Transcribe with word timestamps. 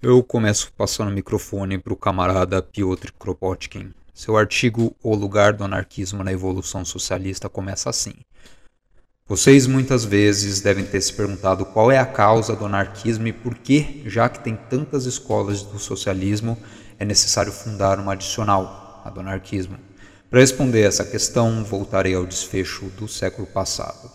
Eu 0.00 0.22
começo 0.22 0.72
passando 0.76 1.08
o 1.08 1.14
microfone 1.14 1.78
para 1.78 1.92
o 1.92 1.96
camarada 1.96 2.62
Piotr 2.62 3.12
Kropotkin. 3.18 3.92
Seu 4.12 4.36
artigo 4.36 4.94
O 5.02 5.14
Lugar 5.14 5.54
do 5.54 5.64
Anarquismo 5.64 6.22
na 6.22 6.32
Evolução 6.32 6.84
Socialista 6.84 7.48
começa 7.48 7.90
assim. 7.90 8.12
Vocês 9.26 9.66
muitas 9.66 10.04
vezes 10.04 10.60
devem 10.60 10.84
ter 10.84 11.00
se 11.00 11.12
perguntado 11.12 11.64
qual 11.64 11.90
é 11.90 11.98
a 11.98 12.06
causa 12.06 12.54
do 12.54 12.66
anarquismo 12.66 13.26
e 13.26 13.32
por 13.32 13.56
que, 13.56 14.02
já 14.06 14.28
que 14.28 14.44
tem 14.44 14.54
tantas 14.54 15.06
escolas 15.06 15.62
do 15.62 15.78
socialismo, 15.78 16.56
é 16.98 17.04
necessário 17.04 17.50
fundar 17.50 17.98
uma 17.98 18.12
adicional, 18.12 19.02
a 19.04 19.10
do 19.10 19.20
anarquismo. 19.20 19.78
Para 20.28 20.40
responder 20.40 20.82
essa 20.82 21.04
questão, 21.04 21.64
voltarei 21.64 22.14
ao 22.14 22.26
desfecho 22.26 22.84
do 22.90 23.08
século 23.08 23.46
passado. 23.46 24.10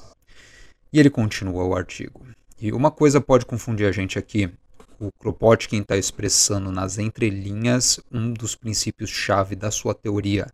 E 0.94 1.00
ele 1.00 1.10
continua 1.10 1.66
o 1.66 1.76
artigo. 1.76 2.26
E 2.62 2.72
uma 2.72 2.92
coisa 2.92 3.22
pode 3.22 3.46
confundir 3.46 3.88
a 3.88 3.92
gente 3.92 4.20
aqui. 4.20 4.52
O 5.00 5.12
Kropotkin 5.18 5.82
está 5.82 5.96
expressando 5.96 6.72
nas 6.72 6.98
entrelinhas 6.98 8.00
um 8.12 8.34
dos 8.34 8.56
princípios-chave 8.56 9.56
da 9.56 9.72
sua 9.72 9.94
teoria, 9.94 10.48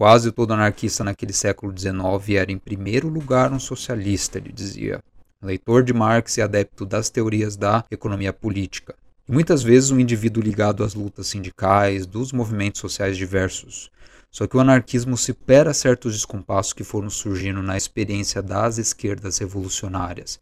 Quase 0.00 0.32
todo 0.32 0.54
anarquista 0.54 1.04
naquele 1.04 1.34
século 1.34 1.78
XIX 1.78 2.38
era, 2.38 2.50
em 2.50 2.56
primeiro 2.56 3.06
lugar, 3.06 3.52
um 3.52 3.60
socialista, 3.60 4.38
ele 4.38 4.50
dizia, 4.50 5.04
leitor 5.42 5.82
de 5.84 5.92
Marx 5.92 6.38
e 6.38 6.40
adepto 6.40 6.86
das 6.86 7.10
teorias 7.10 7.54
da 7.54 7.84
economia 7.90 8.32
política. 8.32 8.94
E 9.28 9.32
muitas 9.32 9.62
vezes 9.62 9.90
um 9.90 10.00
indivíduo 10.00 10.42
ligado 10.42 10.82
às 10.82 10.94
lutas 10.94 11.26
sindicais, 11.26 12.06
dos 12.06 12.32
movimentos 12.32 12.80
sociais 12.80 13.14
diversos. 13.14 13.90
Só 14.30 14.46
que 14.46 14.56
o 14.56 14.60
anarquismo 14.60 15.18
supera 15.18 15.74
certos 15.74 16.14
descompassos 16.14 16.72
que 16.72 16.82
foram 16.82 17.10
surgindo 17.10 17.62
na 17.62 17.76
experiência 17.76 18.40
das 18.40 18.78
esquerdas 18.78 19.36
revolucionárias. 19.36 20.40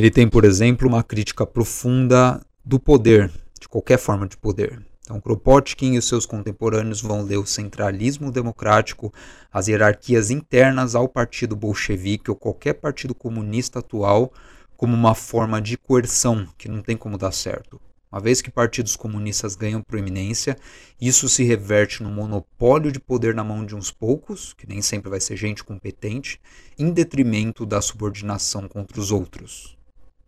Ele 0.00 0.10
tem, 0.10 0.26
por 0.26 0.46
exemplo, 0.46 0.88
uma 0.88 1.02
crítica 1.02 1.46
profunda 1.46 2.40
do 2.64 2.80
poder, 2.80 3.30
de 3.60 3.68
qualquer 3.68 3.98
forma 3.98 4.26
de 4.26 4.34
poder. 4.34 4.82
Então, 5.02 5.20
Kropotkin 5.20 5.92
e 5.92 5.98
os 5.98 6.08
seus 6.08 6.24
contemporâneos 6.24 7.02
vão 7.02 7.22
ler 7.22 7.36
o 7.36 7.44
centralismo 7.44 8.32
democrático, 8.32 9.12
as 9.52 9.68
hierarquias 9.68 10.30
internas 10.30 10.94
ao 10.94 11.06
partido 11.06 11.54
bolchevique 11.54 12.30
ou 12.30 12.34
qualquer 12.34 12.72
partido 12.72 13.14
comunista 13.14 13.80
atual 13.80 14.32
como 14.74 14.94
uma 14.94 15.14
forma 15.14 15.60
de 15.60 15.76
coerção 15.76 16.48
que 16.56 16.66
não 16.66 16.80
tem 16.80 16.96
como 16.96 17.18
dar 17.18 17.32
certo. 17.32 17.78
Uma 18.10 18.22
vez 18.22 18.40
que 18.40 18.50
partidos 18.50 18.96
comunistas 18.96 19.54
ganham 19.54 19.82
proeminência, 19.82 20.56
isso 20.98 21.28
se 21.28 21.44
reverte 21.44 22.02
no 22.02 22.10
monopólio 22.10 22.90
de 22.90 22.98
poder 22.98 23.34
na 23.34 23.44
mão 23.44 23.66
de 23.66 23.76
uns 23.76 23.90
poucos, 23.90 24.54
que 24.54 24.66
nem 24.66 24.80
sempre 24.80 25.10
vai 25.10 25.20
ser 25.20 25.36
gente 25.36 25.62
competente, 25.62 26.40
em 26.78 26.90
detrimento 26.90 27.66
da 27.66 27.82
subordinação 27.82 28.66
contra 28.66 28.98
os 28.98 29.12
outros. 29.12 29.78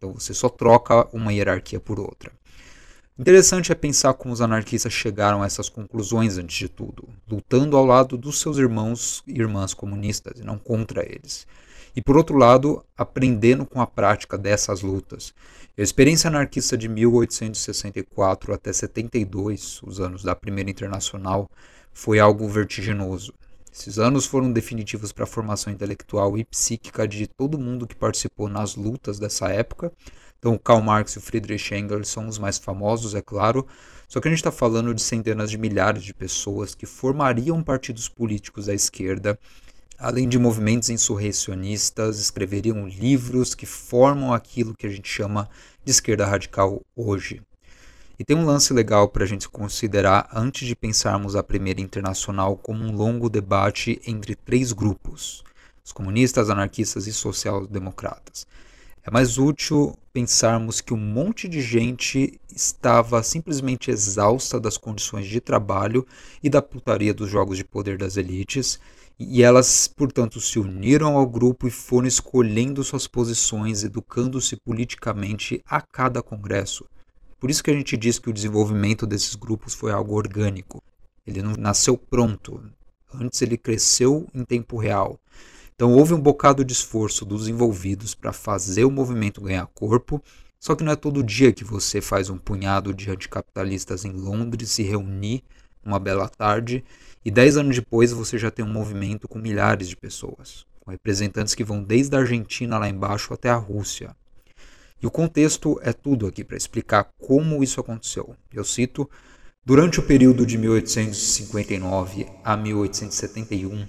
Então 0.02 0.14
você 0.14 0.34
só 0.34 0.48
troca 0.48 1.06
uma 1.12 1.32
hierarquia 1.32 1.78
por 1.78 2.00
outra. 2.00 2.32
Interessante 3.16 3.70
é 3.70 3.74
pensar 3.76 4.14
como 4.14 4.34
os 4.34 4.40
anarquistas 4.40 4.92
chegaram 4.92 5.44
a 5.44 5.46
essas 5.46 5.68
conclusões 5.68 6.38
antes 6.38 6.56
de 6.56 6.68
tudo, 6.68 7.08
lutando 7.30 7.76
ao 7.76 7.86
lado 7.86 8.18
dos 8.18 8.40
seus 8.40 8.58
irmãos 8.58 9.22
e 9.28 9.38
irmãs 9.38 9.72
comunistas 9.72 10.40
e 10.40 10.42
não 10.42 10.58
contra 10.58 11.04
eles. 11.04 11.46
E 11.94 12.02
por 12.02 12.16
outro 12.16 12.36
lado, 12.36 12.84
aprendendo 12.98 13.64
com 13.64 13.80
a 13.80 13.86
prática 13.86 14.36
dessas 14.36 14.82
lutas. 14.82 15.32
A 15.78 15.82
experiência 15.82 16.26
anarquista 16.26 16.76
de 16.76 16.88
1864 16.88 18.52
até 18.52 18.72
72, 18.72 19.80
os 19.84 20.00
anos 20.00 20.24
da 20.24 20.34
Primeira 20.34 20.70
Internacional, 20.70 21.48
foi 21.92 22.18
algo 22.18 22.48
vertiginoso. 22.48 23.32
Esses 23.72 23.98
anos 23.98 24.26
foram 24.26 24.52
definitivos 24.52 25.12
para 25.12 25.24
a 25.24 25.26
formação 25.26 25.72
intelectual 25.72 26.36
e 26.36 26.44
psíquica 26.44 27.08
de 27.08 27.26
todo 27.26 27.58
mundo 27.58 27.86
que 27.86 27.96
participou 27.96 28.48
nas 28.48 28.76
lutas 28.76 29.18
dessa 29.18 29.48
época, 29.48 29.90
então, 30.42 30.58
Karl 30.58 30.82
Marx 30.82 31.14
e 31.14 31.20
Friedrich 31.20 31.72
Engels 31.72 32.08
são 32.08 32.26
os 32.26 32.36
mais 32.36 32.58
famosos, 32.58 33.14
é 33.14 33.22
claro, 33.22 33.64
só 34.08 34.20
que 34.20 34.26
a 34.26 34.30
gente 34.30 34.40
está 34.40 34.50
falando 34.50 34.92
de 34.92 35.00
centenas 35.00 35.48
de 35.48 35.56
milhares 35.56 36.02
de 36.02 36.12
pessoas 36.12 36.74
que 36.74 36.84
formariam 36.84 37.62
partidos 37.62 38.08
políticos 38.08 38.68
à 38.68 38.74
esquerda, 38.74 39.38
além 39.96 40.28
de 40.28 40.40
movimentos 40.40 40.90
insurrecionistas, 40.90 42.18
escreveriam 42.18 42.88
livros 42.88 43.54
que 43.54 43.66
formam 43.66 44.34
aquilo 44.34 44.74
que 44.74 44.84
a 44.84 44.90
gente 44.90 45.08
chama 45.08 45.48
de 45.84 45.92
esquerda 45.92 46.26
radical 46.26 46.82
hoje. 46.96 47.40
E 48.22 48.24
tem 48.24 48.36
um 48.36 48.46
lance 48.46 48.72
legal 48.72 49.08
para 49.08 49.24
a 49.24 49.26
gente 49.26 49.48
considerar 49.48 50.28
antes 50.32 50.68
de 50.68 50.76
pensarmos 50.76 51.34
a 51.34 51.42
Primeira 51.42 51.80
Internacional 51.80 52.56
como 52.56 52.84
um 52.84 52.94
longo 52.94 53.28
debate 53.28 54.00
entre 54.06 54.36
três 54.36 54.70
grupos: 54.70 55.42
os 55.84 55.90
comunistas, 55.90 56.48
anarquistas 56.48 57.08
e 57.08 57.12
social-democratas. 57.12 58.46
É 59.02 59.10
mais 59.10 59.38
útil 59.38 59.98
pensarmos 60.12 60.80
que 60.80 60.94
um 60.94 60.98
monte 60.98 61.48
de 61.48 61.60
gente 61.60 62.40
estava 62.54 63.24
simplesmente 63.24 63.90
exausta 63.90 64.60
das 64.60 64.78
condições 64.78 65.26
de 65.26 65.40
trabalho 65.40 66.06
e 66.40 66.48
da 66.48 66.62
putaria 66.62 67.12
dos 67.12 67.28
jogos 67.28 67.56
de 67.56 67.64
poder 67.64 67.98
das 67.98 68.16
elites, 68.16 68.78
e 69.18 69.42
elas, 69.42 69.88
portanto, 69.88 70.40
se 70.40 70.60
uniram 70.60 71.16
ao 71.16 71.26
grupo 71.26 71.66
e 71.66 71.72
foram 71.72 72.06
escolhendo 72.06 72.84
suas 72.84 73.08
posições, 73.08 73.82
educando-se 73.82 74.54
politicamente 74.64 75.60
a 75.66 75.80
cada 75.80 76.22
congresso. 76.22 76.86
Por 77.42 77.50
isso 77.50 77.64
que 77.64 77.72
a 77.72 77.74
gente 77.74 77.96
diz 77.96 78.20
que 78.20 78.30
o 78.30 78.32
desenvolvimento 78.32 79.04
desses 79.04 79.34
grupos 79.34 79.74
foi 79.74 79.90
algo 79.90 80.14
orgânico. 80.14 80.80
Ele 81.26 81.42
não 81.42 81.54
nasceu 81.58 81.98
pronto. 81.98 82.62
Antes 83.12 83.42
ele 83.42 83.58
cresceu 83.58 84.28
em 84.32 84.44
tempo 84.44 84.76
real. 84.76 85.18
Então 85.74 85.92
houve 85.92 86.14
um 86.14 86.20
bocado 86.20 86.64
de 86.64 86.72
esforço 86.72 87.24
dos 87.24 87.48
envolvidos 87.48 88.14
para 88.14 88.32
fazer 88.32 88.84
o 88.84 88.92
movimento 88.92 89.40
ganhar 89.40 89.66
corpo, 89.74 90.22
só 90.60 90.76
que 90.76 90.84
não 90.84 90.92
é 90.92 90.94
todo 90.94 91.20
dia 91.20 91.52
que 91.52 91.64
você 91.64 92.00
faz 92.00 92.30
um 92.30 92.38
punhado 92.38 92.94
de 92.94 93.10
anticapitalistas 93.10 94.04
em 94.04 94.12
Londres 94.12 94.70
se 94.70 94.84
reunir 94.84 95.42
uma 95.84 95.98
bela 95.98 96.28
tarde 96.28 96.84
e 97.24 97.30
dez 97.32 97.56
anos 97.56 97.74
depois 97.74 98.12
você 98.12 98.38
já 98.38 98.52
tem 98.52 98.64
um 98.64 98.72
movimento 98.72 99.26
com 99.26 99.40
milhares 99.40 99.88
de 99.88 99.96
pessoas, 99.96 100.64
com 100.78 100.92
representantes 100.92 101.56
que 101.56 101.64
vão 101.64 101.82
desde 101.82 102.14
a 102.14 102.20
Argentina 102.20 102.78
lá 102.78 102.88
embaixo 102.88 103.34
até 103.34 103.50
a 103.50 103.56
Rússia. 103.56 104.14
E 105.02 105.06
o 105.06 105.10
contexto 105.10 105.80
é 105.82 105.92
tudo 105.92 106.28
aqui 106.28 106.44
para 106.44 106.56
explicar 106.56 107.10
como 107.18 107.64
isso 107.64 107.80
aconteceu. 107.80 108.36
Eu 108.54 108.62
cito: 108.62 109.10
durante 109.66 109.98
o 109.98 110.02
período 110.04 110.46
de 110.46 110.56
1859 110.56 112.28
a 112.44 112.56
1871, 112.56 113.84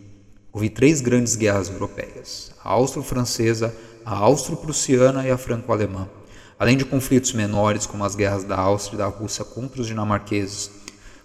houve 0.51 0.69
três 0.71 1.01
grandes 1.01 1.35
guerras 1.35 1.69
europeias: 1.69 2.51
a 2.63 2.71
austro-francesa, 2.71 3.71
a 4.03 4.17
austro-prussiana 4.17 5.27
e 5.27 5.29
a 5.29 5.37
franco-alemã, 5.37 6.09
além 6.57 6.75
de 6.75 6.83
conflitos 6.83 7.31
menores 7.33 7.85
como 7.85 8.03
as 8.03 8.15
guerras 8.15 8.43
da 8.43 8.57
Áustria 8.57 8.95
e 8.95 8.97
da 8.97 9.05
Rússia 9.05 9.45
contra 9.45 9.81
os 9.81 9.87
dinamarqueses. 9.87 10.71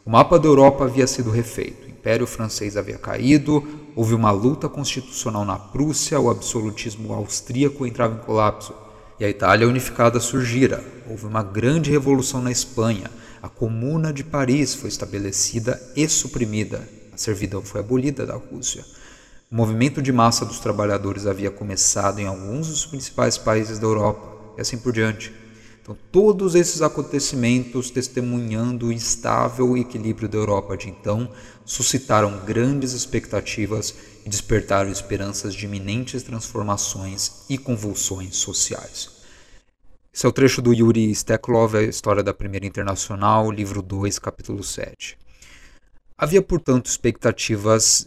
O 0.05 0.11
mapa 0.11 0.39
da 0.39 0.49
Europa 0.49 0.85
havia 0.85 1.07
sido 1.07 1.31
refeito, 1.31 1.87
o 1.87 1.91
Império 1.91 2.27
Francês 2.27 2.77
havia 2.77 2.99
caído, 2.99 3.67
houve 3.97 4.15
uma 4.15 4.31
luta 4.31 4.69
constitucional 4.69 5.47
na 5.47 5.59
Prússia, 5.59 6.21
o 6.21 6.31
absolutismo 6.31 7.13
austríaco 7.15 7.87
entrava 7.87 8.17
em 8.17 8.25
colapso 8.25 8.88
e 9.19 9.25
a 9.25 9.29
Itália 9.29 9.69
unificada 9.69 10.21
surgira. 10.21 10.83
Houve 11.09 11.27
uma 11.27 11.43
grande 11.43 11.91
revolução 11.91 12.41
na 12.41 12.51
Espanha, 12.51 13.11
a 13.43 13.49
Comuna 13.49 14.13
de 14.13 14.25
Paris 14.25 14.75
foi 14.75 14.89
estabelecida 14.89 15.81
e 15.95 16.09
suprimida, 16.09 16.89
a 17.13 17.17
servidão 17.17 17.63
foi 17.63 17.81
abolida 17.81 18.27
da 18.27 18.35
Rússia. 18.35 18.85
O 19.51 19.55
movimento 19.55 20.03
de 20.03 20.13
massa 20.13 20.45
dos 20.45 20.59
trabalhadores 20.59 21.27
havia 21.27 21.51
começado 21.51 22.19
em 22.19 22.27
alguns 22.27 22.69
dos 22.69 22.85
principais 22.85 23.39
países 23.39 23.79
da 23.79 23.87
Europa 23.87 24.55
e 24.59 24.61
assim 24.61 24.77
por 24.77 24.93
diante. 24.93 25.33
Então, 25.81 25.97
todos 26.13 26.55
esses 26.55 26.83
acontecimentos, 26.83 27.89
testemunhando 27.89 28.89
o 28.89 28.93
estável 28.93 29.75
equilíbrio 29.75 30.29
da 30.29 30.37
Europa 30.37 30.77
de 30.77 30.91
então, 30.91 31.31
suscitaram 31.65 32.45
grandes 32.45 32.93
expectativas 32.93 33.95
despertaram 34.29 34.91
esperanças 34.91 35.55
de 35.55 35.65
iminentes 35.65 36.23
transformações 36.23 37.45
e 37.49 37.59
convulsões 37.59 38.37
sociais. 38.37 39.11
Esse 40.13 40.27
é 40.27 40.29
o 40.29 40.33
trecho 40.33 40.61
do 40.61 40.73
Yuri 40.73 41.15
Steklov, 41.15 41.77
a 41.77 41.83
História 41.83 42.23
da 42.23 42.35
Primeira 42.35 42.67
Internacional, 42.67 43.51
livro 43.51 43.83
2, 43.83 44.19
capítulo 44.19 44.63
7. 44.63 45.17
Havia, 46.17 46.43
portanto, 46.43 46.87
expectativas 46.87 48.07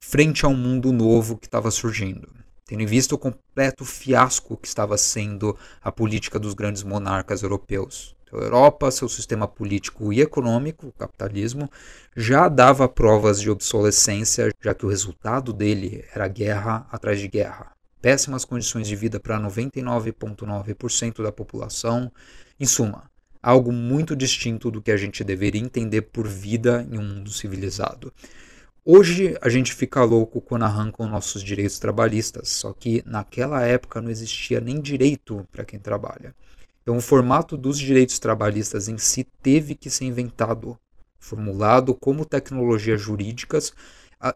frente 0.00 0.44
a 0.44 0.48
um 0.48 0.56
mundo 0.56 0.92
novo 0.92 1.36
que 1.36 1.46
estava 1.46 1.70
surgindo, 1.70 2.28
tendo 2.64 2.82
em 2.82 2.86
vista 2.86 3.14
o 3.14 3.18
completo 3.18 3.84
fiasco 3.84 4.56
que 4.56 4.66
estava 4.66 4.96
sendo 4.96 5.56
a 5.82 5.92
política 5.92 6.38
dos 6.38 6.54
grandes 6.54 6.82
monarcas 6.82 7.42
europeus. 7.42 8.16
Então, 8.30 8.38
a 8.38 8.44
Europa, 8.44 8.90
seu 8.92 9.08
sistema 9.08 9.48
político 9.48 10.12
e 10.12 10.20
econômico, 10.20 10.86
o 10.86 10.92
capitalismo, 10.92 11.68
já 12.16 12.48
dava 12.48 12.88
provas 12.88 13.40
de 13.40 13.50
obsolescência, 13.50 14.50
já 14.62 14.72
que 14.72 14.86
o 14.86 14.88
resultado 14.88 15.52
dele 15.52 16.04
era 16.14 16.28
guerra 16.28 16.86
atrás 16.92 17.18
de 17.18 17.26
guerra. 17.26 17.72
Péssimas 18.00 18.44
condições 18.44 18.86
de 18.86 18.94
vida 18.94 19.18
para 19.18 19.38
99,9% 19.40 21.22
da 21.22 21.32
população. 21.32 22.10
Em 22.58 22.66
suma, 22.66 23.10
algo 23.42 23.72
muito 23.72 24.14
distinto 24.14 24.70
do 24.70 24.80
que 24.80 24.92
a 24.92 24.96
gente 24.96 25.24
deveria 25.24 25.60
entender 25.60 26.02
por 26.02 26.28
vida 26.28 26.86
em 26.90 26.98
um 26.98 27.02
mundo 27.02 27.30
civilizado. 27.30 28.12
Hoje 28.84 29.36
a 29.42 29.48
gente 29.48 29.74
fica 29.74 30.02
louco 30.02 30.40
quando 30.40 30.64
arrancam 30.64 31.06
nossos 31.06 31.42
direitos 31.42 31.78
trabalhistas, 31.78 32.48
só 32.48 32.72
que 32.72 33.02
naquela 33.04 33.62
época 33.62 34.00
não 34.00 34.10
existia 34.10 34.60
nem 34.60 34.80
direito 34.80 35.46
para 35.52 35.64
quem 35.64 35.78
trabalha. 35.78 36.34
Então 36.90 36.98
o 36.98 37.00
formato 37.00 37.56
dos 37.56 37.78
direitos 37.78 38.18
trabalhistas 38.18 38.88
em 38.88 38.98
si 38.98 39.22
teve 39.22 39.76
que 39.76 39.88
ser 39.88 40.06
inventado, 40.06 40.76
formulado 41.20 41.94
como 41.94 42.24
tecnologias 42.24 43.00
jurídicas 43.00 43.72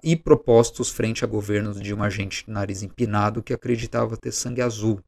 e 0.05 0.15
propostos 0.15 0.89
frente 0.89 1.25
a 1.25 1.27
governos 1.27 1.81
de 1.81 1.93
uma 1.93 2.09
gente 2.09 2.45
de 2.45 2.53
nariz 2.53 2.85
empinado 2.85 3.43
que 3.43 3.53
acreditava 3.53 4.17
ter 4.17 4.31
sangue 4.31 4.63
azul. 4.63 5.01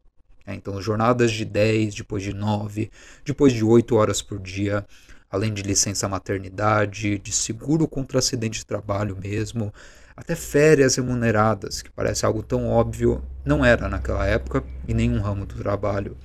É, 0.44 0.56
então, 0.56 0.82
jornadas 0.82 1.30
de 1.30 1.44
10, 1.44 1.94
depois 1.94 2.20
de 2.24 2.34
9, 2.34 2.90
depois 3.24 3.52
de 3.52 3.62
8 3.62 3.94
horas 3.94 4.20
por 4.20 4.40
dia, 4.40 4.84
além 5.30 5.54
de 5.54 5.62
licença 5.62 6.08
maternidade, 6.08 7.16
de 7.16 7.30
seguro 7.32 7.86
contra 7.86 8.18
acidente 8.18 8.58
de 8.58 8.66
trabalho 8.66 9.16
mesmo, 9.16 9.72
até 10.16 10.34
férias 10.34 10.96
remuneradas, 10.96 11.80
que 11.80 11.92
parece 11.92 12.26
algo 12.26 12.42
tão 12.42 12.66
óbvio, 12.66 13.22
não 13.44 13.64
era 13.64 13.88
naquela 13.88 14.26
época 14.26 14.64
em 14.88 14.94
nenhum 14.94 15.20
ramo 15.20 15.46
do 15.46 15.54
trabalho. 15.54 16.16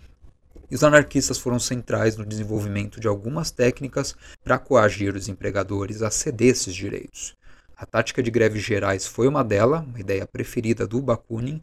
E 0.71 0.75
os 0.75 0.85
anarquistas 0.85 1.37
foram 1.37 1.59
centrais 1.59 2.15
no 2.15 2.25
desenvolvimento 2.25 2.97
de 2.97 3.07
algumas 3.07 3.51
técnicas 3.51 4.15
para 4.41 4.57
coagir 4.57 5.13
os 5.13 5.27
empregadores 5.27 6.01
a 6.01 6.09
ceder 6.09 6.51
esses 6.51 6.73
direitos. 6.73 7.35
A 7.75 7.85
tática 7.85 8.23
de 8.23 8.31
greves 8.31 8.63
gerais 8.63 9.05
foi 9.05 9.27
uma 9.27 9.43
delas, 9.43 9.83
uma 9.83 9.99
ideia 9.99 10.25
preferida 10.25 10.87
do 10.87 11.01
Bakunin, 11.01 11.61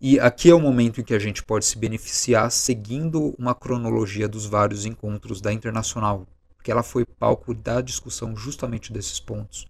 e 0.00 0.18
aqui 0.18 0.48
é 0.48 0.54
o 0.54 0.60
momento 0.60 1.00
em 1.00 1.04
que 1.04 1.12
a 1.12 1.18
gente 1.18 1.42
pode 1.42 1.66
se 1.66 1.76
beneficiar 1.76 2.50
seguindo 2.50 3.34
uma 3.38 3.54
cronologia 3.54 4.26
dos 4.26 4.46
vários 4.46 4.86
encontros 4.86 5.42
da 5.42 5.52
Internacional, 5.52 6.26
porque 6.56 6.70
ela 6.70 6.82
foi 6.82 7.04
palco 7.04 7.52
da 7.52 7.82
discussão 7.82 8.34
justamente 8.34 8.92
desses 8.92 9.20
pontos. 9.20 9.66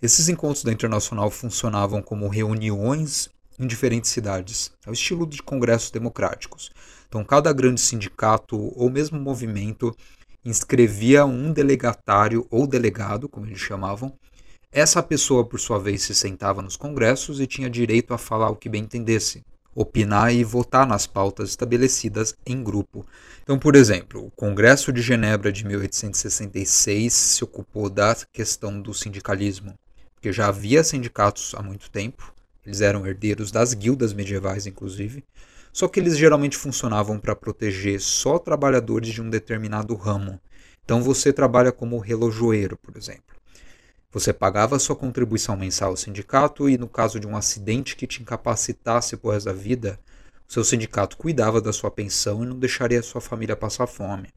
Esses 0.00 0.28
encontros 0.28 0.62
da 0.62 0.72
Internacional 0.72 1.28
funcionavam 1.28 2.00
como 2.02 2.28
reuniões 2.28 3.30
em 3.58 3.66
diferentes 3.66 4.10
cidades, 4.10 4.72
ao 4.86 4.92
estilo 4.92 5.26
de 5.26 5.42
congressos 5.42 5.90
democráticos. 5.90 6.70
Então, 7.08 7.24
cada 7.24 7.52
grande 7.52 7.80
sindicato 7.80 8.56
ou 8.76 8.90
mesmo 8.90 9.18
movimento 9.20 9.94
inscrevia 10.44 11.24
um 11.24 11.52
delegatário 11.52 12.46
ou 12.50 12.66
delegado, 12.66 13.28
como 13.28 13.46
eles 13.46 13.60
chamavam, 13.60 14.12
essa 14.70 15.00
pessoa, 15.00 15.44
por 15.44 15.60
sua 15.60 15.78
vez, 15.78 16.02
se 16.02 16.14
sentava 16.14 16.60
nos 16.60 16.76
congressos 16.76 17.38
e 17.38 17.46
tinha 17.46 17.70
direito 17.70 18.12
a 18.12 18.18
falar 18.18 18.50
o 18.50 18.56
que 18.56 18.68
bem 18.68 18.82
entendesse, 18.82 19.44
opinar 19.72 20.34
e 20.34 20.42
votar 20.42 20.84
nas 20.84 21.06
pautas 21.06 21.50
estabelecidas 21.50 22.34
em 22.44 22.60
grupo. 22.60 23.06
Então, 23.44 23.56
por 23.56 23.76
exemplo, 23.76 24.26
o 24.26 24.30
Congresso 24.32 24.92
de 24.92 25.00
Genebra 25.00 25.52
de 25.52 25.64
1866 25.64 27.12
se 27.12 27.44
ocupou 27.44 27.88
da 27.88 28.16
questão 28.32 28.82
do 28.82 28.92
sindicalismo, 28.92 29.74
porque 30.12 30.32
já 30.32 30.48
havia 30.48 30.82
sindicatos 30.82 31.54
há 31.54 31.62
muito 31.62 31.88
tempo, 31.88 32.33
eles 32.64 32.80
eram 32.80 33.06
herdeiros 33.06 33.50
das 33.50 33.74
guildas 33.74 34.12
medievais, 34.12 34.66
inclusive, 34.66 35.24
só 35.72 35.88
que 35.88 35.98
eles 35.98 36.16
geralmente 36.16 36.56
funcionavam 36.56 37.18
para 37.18 37.34
proteger 37.34 38.00
só 38.00 38.38
trabalhadores 38.38 39.12
de 39.12 39.20
um 39.20 39.28
determinado 39.28 39.94
ramo. 39.94 40.40
Então, 40.84 41.02
você 41.02 41.32
trabalha 41.32 41.72
como 41.72 41.98
relojoeiro, 41.98 42.76
por 42.76 42.96
exemplo. 42.96 43.34
Você 44.12 44.32
pagava 44.32 44.78
sua 44.78 44.94
contribuição 44.94 45.56
mensal 45.56 45.90
ao 45.90 45.96
sindicato 45.96 46.68
e, 46.68 46.78
no 46.78 46.88
caso 46.88 47.18
de 47.18 47.26
um 47.26 47.36
acidente 47.36 47.96
que 47.96 48.06
te 48.06 48.22
incapacitasse 48.22 49.16
por 49.16 49.32
resto 49.32 49.46
da 49.46 49.52
vida, 49.52 49.98
o 50.48 50.52
seu 50.52 50.62
sindicato 50.62 51.16
cuidava 51.16 51.60
da 51.60 51.72
sua 51.72 51.90
pensão 51.90 52.44
e 52.44 52.46
não 52.46 52.56
deixaria 52.56 53.02
sua 53.02 53.20
família 53.20 53.56
passar 53.56 53.88
fome. 53.88 54.28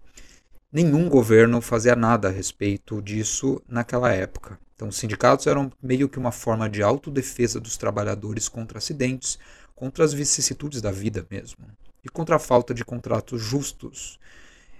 Nenhum 0.71 1.07
governo 1.07 1.61
fazia 1.61 1.95
nada 1.95 2.27
a 2.27 2.31
respeito 2.31 3.01
disso 3.01 3.61
naquela 3.67 4.11
época. 4.11 4.59
Então, 4.75 4.89
os 4.89 4.97
sindicatos 4.97 5.47
eram 5.47 5.71
meio 5.81 6.09
que 6.09 6.19
uma 6.19 6.31
forma 6.31 6.69
de 6.69 6.83
autodefesa 6.83 7.59
dos 7.59 7.77
trabalhadores 7.77 8.49
contra 8.49 8.77
acidentes, 8.77 9.39
contra 9.73 10.03
as 10.03 10.13
vicissitudes 10.13 10.81
da 10.81 10.91
vida 10.91 11.25
mesmo, 11.31 11.65
e 12.03 12.09
contra 12.09 12.35
a 12.35 12.39
falta 12.39 12.73
de 12.73 12.83
contratos 12.83 13.41
justos 13.41 14.19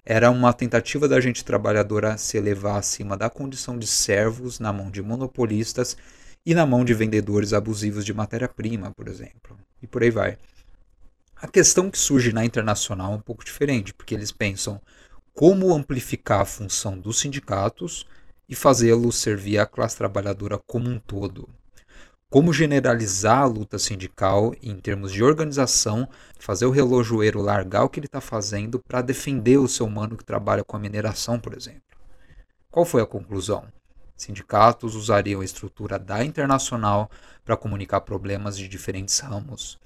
era 0.10 0.31
uma 0.31 0.54
tentativa 0.54 1.06
da 1.06 1.19
gente 1.19 1.44
trabalhadora 1.44 2.18
se 2.18 2.38
elevar 2.38 2.78
acima 2.78 3.18
da 3.18 3.30
condição 3.30 3.78
de 3.78 3.86
servos 3.86 4.57
na 4.57 4.72
mão 4.72 4.89
de 4.89 5.01
monopolistas 5.01 5.98
e 6.45 6.56
na 6.56 6.66
mão 6.66 6.86
de 6.86 6.94
vendedores 6.94 7.51
abusivos 7.51 8.06
de 8.06 8.13
matéria-prima, 8.13 8.92
por 8.92 9.10
exemplo. 9.10 9.60
E 9.81 9.86
por 9.86 10.01
aí 10.01 10.10
vai. 10.10 10.38
A 11.36 11.45
questão 11.45 11.92
que 11.92 12.00
surge 12.00 12.31
na 12.31 12.45
internacional 12.45 13.12
é 13.12 13.16
um 13.18 13.22
pouco 13.22 13.44
diferente, 13.44 13.94
porque 13.94 14.16
eles 14.16 14.31
pensam 14.31 14.81
como 15.38 15.72
amplificar 15.72 16.42
a 16.42 16.45
função 16.45 16.98
dos 16.98 17.19
sindicatos 17.19 18.07
e 18.50 18.56
fazê-los 18.56 19.18
servir 19.18 19.60
à 19.60 19.68
classe 19.68 19.95
trabalhadora 19.95 20.57
como 20.57 20.89
um 20.89 20.98
todo 20.98 21.48
como 22.30 22.51
generalizar 22.51 23.44
a 23.44 23.45
luta 23.45 23.80
sindical 23.80 24.54
em 24.62 24.75
termos 24.78 25.13
de 25.13 25.24
organização, 25.24 26.10
fazer 26.38 26.66
o 26.66 26.72
relojoeiro 26.72 27.42
largar 27.42 27.84
o 27.84 27.89
que 27.89 28.00
ele 28.00 28.07
está 28.07 28.19
fazendo 28.19 28.80
para 28.80 29.01
defender 29.01 29.57
o 29.57 29.68
seu 29.68 29.88
mano 29.88 30.18
que 30.18 30.25
trabalha 30.25 30.63
com 30.63 30.75
a 30.75 30.80
mineração, 30.80 31.39
por 31.39 31.56
exemplo. 31.56 31.81
Qual 32.69 32.86
foi 32.86 33.01
a 33.01 33.06
conclusão? 33.06 33.66
Sindicatos 34.16 34.94
usariam 34.95 35.39
a 35.39 35.45
estrutura 35.45 35.98
da 35.98 36.24
internacional 36.24 37.10
para 37.45 37.56
comunicar 37.56 38.01
problemas 38.01 38.57
de 38.57 38.68
diferentes 38.68 39.18
ramos. 39.19 39.80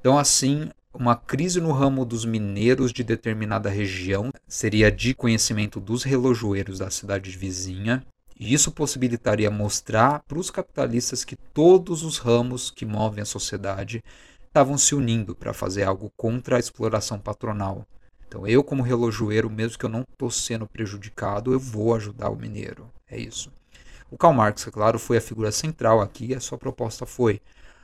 Então, 0.00 0.18
assim, 0.18 0.70
uma 0.94 1.16
crise 1.16 1.60
no 1.60 1.72
ramo 1.72 2.04
dos 2.04 2.24
mineiros 2.24 2.92
de 2.92 3.02
determinada 3.02 3.68
região 3.68 4.30
seria 4.46 4.92
de 4.92 5.12
conhecimento 5.12 5.80
dos 5.80 6.04
relojoeiros 6.04 6.78
da 6.78 6.88
cidade 6.88 7.30
vizinha 7.30 8.04
e 8.38 8.54
isso 8.54 8.70
possibilitaria 8.70 9.50
mostrar 9.50 10.20
para 10.20 10.38
os 10.38 10.50
capitalistas 10.50 11.24
que 11.24 11.36
todos 11.36 12.04
os 12.04 12.18
ramos 12.18 12.70
que 12.70 12.86
movem 12.86 13.22
a 13.22 13.26
sociedade 13.26 14.04
estavam 14.46 14.78
se 14.78 14.94
unindo 14.94 15.34
para 15.34 15.52
fazer 15.52 15.82
algo 15.82 16.12
contra 16.16 16.56
a 16.56 16.60
exploração 16.60 17.18
patronal. 17.18 17.84
Então, 18.28 18.46
eu, 18.46 18.62
como 18.62 18.82
relojoeiro, 18.82 19.50
mesmo 19.50 19.78
que 19.78 19.84
eu 19.84 19.90
não 19.90 20.02
estou 20.02 20.30
sendo 20.30 20.66
prejudicado, 20.66 21.52
eu 21.52 21.58
vou 21.58 21.94
ajudar 21.94 22.30
o 22.30 22.36
mineiro. 22.36 22.88
É 23.08 23.18
isso. 23.18 23.52
O 24.10 24.16
Karl 24.16 24.34
Marx, 24.34 24.66
é 24.66 24.70
claro, 24.70 24.98
foi 24.98 25.16
a 25.16 25.20
figura 25.20 25.50
central 25.50 26.00
aqui 26.00 26.26
e 26.26 26.34
a 26.34 26.40
sua 26.40 26.58
proposta 26.58 27.04
foi 27.04 27.40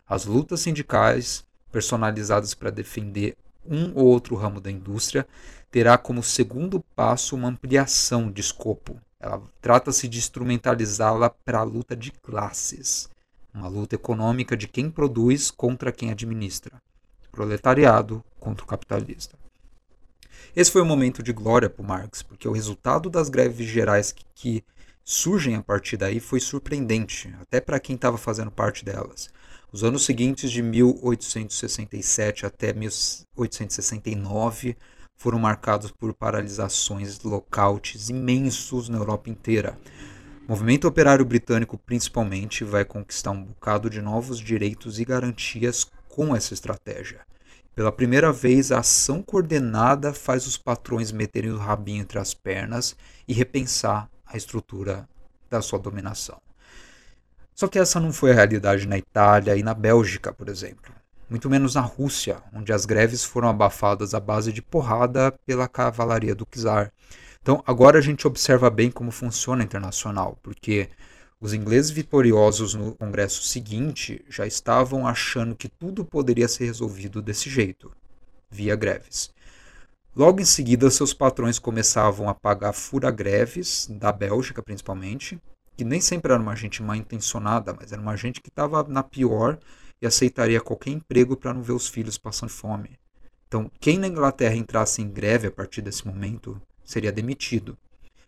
as 0.06 0.24
lutas 0.24 0.60
sindicais 0.60 1.44
personalizadas 1.70 2.54
para 2.54 2.70
defender 2.70 3.36
um 3.64 3.92
ou 3.94 4.06
outro 4.06 4.34
ramo 4.34 4.60
da 4.60 4.70
indústria 4.70 5.26
terá 5.70 5.96
como 5.96 6.22
segundo 6.22 6.80
passo 6.96 7.36
uma 7.36 7.48
ampliação 7.48 8.30
de 8.30 8.40
escopo, 8.40 9.00
ela 9.20 9.40
trata-se 9.60 10.08
de 10.08 10.18
instrumentalizá-la 10.18 11.30
para 11.30 11.60
a 11.60 11.62
luta 11.62 11.94
de 11.94 12.10
classes, 12.10 13.08
uma 13.54 13.68
luta 13.68 13.94
econômica 13.94 14.56
de 14.56 14.66
quem 14.66 14.90
produz 14.90 15.50
contra 15.50 15.92
quem 15.92 16.10
administra, 16.10 16.80
proletariado 17.30 18.24
contra 18.40 18.64
o 18.64 18.66
capitalista. 18.66 19.38
Esse 20.56 20.72
foi 20.72 20.82
um 20.82 20.86
momento 20.86 21.22
de 21.22 21.32
glória 21.32 21.70
para 21.70 21.84
Marx, 21.84 22.22
porque 22.22 22.48
o 22.48 22.52
resultado 22.52 23.08
das 23.08 23.28
greves 23.28 23.68
gerais 23.68 24.10
que, 24.10 24.24
que 24.34 24.64
surgem 25.04 25.54
a 25.54 25.62
partir 25.62 25.96
daí 25.96 26.18
foi 26.18 26.40
surpreendente, 26.40 27.32
até 27.40 27.60
para 27.60 27.78
quem 27.78 27.94
estava 27.94 28.18
fazendo 28.18 28.50
parte 28.50 28.84
delas. 28.84 29.30
Os 29.72 29.84
anos 29.84 30.04
seguintes, 30.04 30.50
de 30.50 30.62
1867 30.62 32.44
até 32.44 32.72
1869, 32.72 34.76
foram 35.16 35.38
marcados 35.38 35.92
por 35.92 36.12
paralisações, 36.12 37.20
lockouts 37.20 38.10
imensos 38.10 38.88
na 38.88 38.98
Europa 38.98 39.30
inteira. 39.30 39.78
O 40.44 40.50
movimento 40.50 40.88
operário 40.88 41.24
britânico, 41.24 41.78
principalmente, 41.78 42.64
vai 42.64 42.84
conquistar 42.84 43.30
um 43.30 43.44
bocado 43.44 43.88
de 43.88 44.02
novos 44.02 44.40
direitos 44.40 44.98
e 44.98 45.04
garantias 45.04 45.86
com 46.08 46.34
essa 46.34 46.52
estratégia. 46.52 47.20
Pela 47.72 47.92
primeira 47.92 48.32
vez, 48.32 48.72
a 48.72 48.80
ação 48.80 49.22
coordenada 49.22 50.12
faz 50.12 50.48
os 50.48 50.56
patrões 50.56 51.12
meterem 51.12 51.52
o 51.52 51.58
rabinho 51.58 52.02
entre 52.02 52.18
as 52.18 52.34
pernas 52.34 52.96
e 53.28 53.32
repensar 53.32 54.10
a 54.26 54.36
estrutura 54.36 55.08
da 55.48 55.62
sua 55.62 55.78
dominação. 55.78 56.42
Só 57.60 57.68
que 57.68 57.78
essa 57.78 58.00
não 58.00 58.10
foi 58.10 58.30
a 58.30 58.34
realidade 58.34 58.88
na 58.88 58.96
Itália 58.96 59.54
e 59.54 59.62
na 59.62 59.74
Bélgica, 59.74 60.32
por 60.32 60.48
exemplo 60.48 60.94
muito 61.28 61.48
menos 61.48 61.76
na 61.76 61.82
Rússia, 61.82 62.42
onde 62.52 62.72
as 62.72 62.84
greves 62.84 63.22
foram 63.22 63.48
abafadas 63.48 64.14
à 64.14 64.18
base 64.18 64.52
de 64.52 64.60
porrada 64.60 65.30
pela 65.46 65.68
cavalaria 65.68 66.34
do 66.34 66.44
czar. 66.44 66.92
Então, 67.40 67.62
agora 67.64 67.98
a 67.98 68.00
gente 68.00 68.26
observa 68.26 68.68
bem 68.68 68.90
como 68.90 69.12
funciona 69.12 69.62
a 69.62 69.64
internacional, 69.64 70.36
porque 70.42 70.88
os 71.40 71.54
ingleses 71.54 71.92
vitoriosos 71.92 72.74
no 72.74 72.96
congresso 72.96 73.44
seguinte 73.44 74.24
já 74.28 74.44
estavam 74.44 75.06
achando 75.06 75.54
que 75.54 75.68
tudo 75.68 76.04
poderia 76.04 76.48
ser 76.48 76.64
resolvido 76.64 77.22
desse 77.22 77.48
jeito, 77.48 77.92
via 78.50 78.74
greves. 78.74 79.30
Logo 80.16 80.40
em 80.40 80.44
seguida, 80.44 80.90
seus 80.90 81.14
patrões 81.14 81.60
começavam 81.60 82.28
a 82.28 82.34
pagar 82.34 82.72
fura-greves, 82.72 83.86
da 83.88 84.10
Bélgica 84.10 84.60
principalmente, 84.60 85.40
que 85.80 85.84
nem 85.84 85.98
sempre 85.98 86.30
era 86.30 86.42
uma 86.42 86.54
gente 86.54 86.82
mal 86.82 86.94
intencionada, 86.94 87.72
mas 87.72 87.90
era 87.90 88.02
uma 88.02 88.14
gente 88.14 88.42
que 88.42 88.50
estava 88.50 88.84
na 88.84 89.02
pior 89.02 89.58
e 89.98 90.06
aceitaria 90.06 90.60
qualquer 90.60 90.90
emprego 90.90 91.34
para 91.34 91.54
não 91.54 91.62
ver 91.62 91.72
os 91.72 91.88
filhos 91.88 92.18
passando 92.18 92.50
fome. 92.50 92.98
Então, 93.48 93.70
quem 93.80 93.96
na 93.98 94.06
Inglaterra 94.06 94.54
entrasse 94.54 95.00
em 95.00 95.08
greve 95.08 95.48
a 95.48 95.50
partir 95.50 95.80
desse 95.80 96.06
momento 96.06 96.60
seria 96.84 97.10
demitido. 97.10 97.78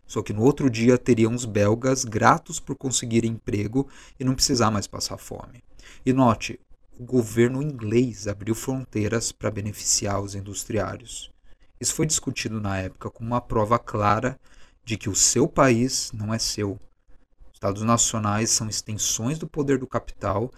Só 0.07 0.23
que 0.23 0.33
no 0.33 0.41
outro 0.41 0.71
dia 0.71 0.97
teriam 0.97 1.35
os 1.35 1.45
belgas 1.45 2.07
gratos 2.07 2.59
por 2.59 2.75
conseguir 2.75 3.27
emprego 3.27 3.87
e 4.19 4.25
não 4.25 4.35
precisar 4.35 4.71
mais 4.71 4.87
passar 4.87 5.19
fome. 5.19 5.63
E 6.07 6.11
note, 6.11 6.59
o 6.99 7.05
governo 7.05 7.63
inglês 7.63 8.27
abriu 8.27 8.55
fronteiras 8.55 9.31
para 9.31 9.51
beneficiar 9.51 10.23
os 10.23 10.35
industriários. 10.35 11.31
Isso 11.79 11.93
foi 11.93 12.07
discutido 12.07 12.63
na 12.63 12.79
época 12.79 13.11
como 13.11 13.29
uma 13.29 13.43
prova 13.43 13.79
clara 13.79 14.41
de 14.83 14.97
que 14.97 15.11
o 15.11 15.15
seu 15.15 15.47
país 15.47 16.11
não 16.15 16.33
é 16.33 16.39
seu. 16.39 16.81
Estados 17.63 17.83
nacionais 17.83 18.51
são 18.51 18.69
extensões 18.69 19.39
do 19.39 19.47
poder 19.47 19.79
do 19.79 19.87
capital 19.87 20.51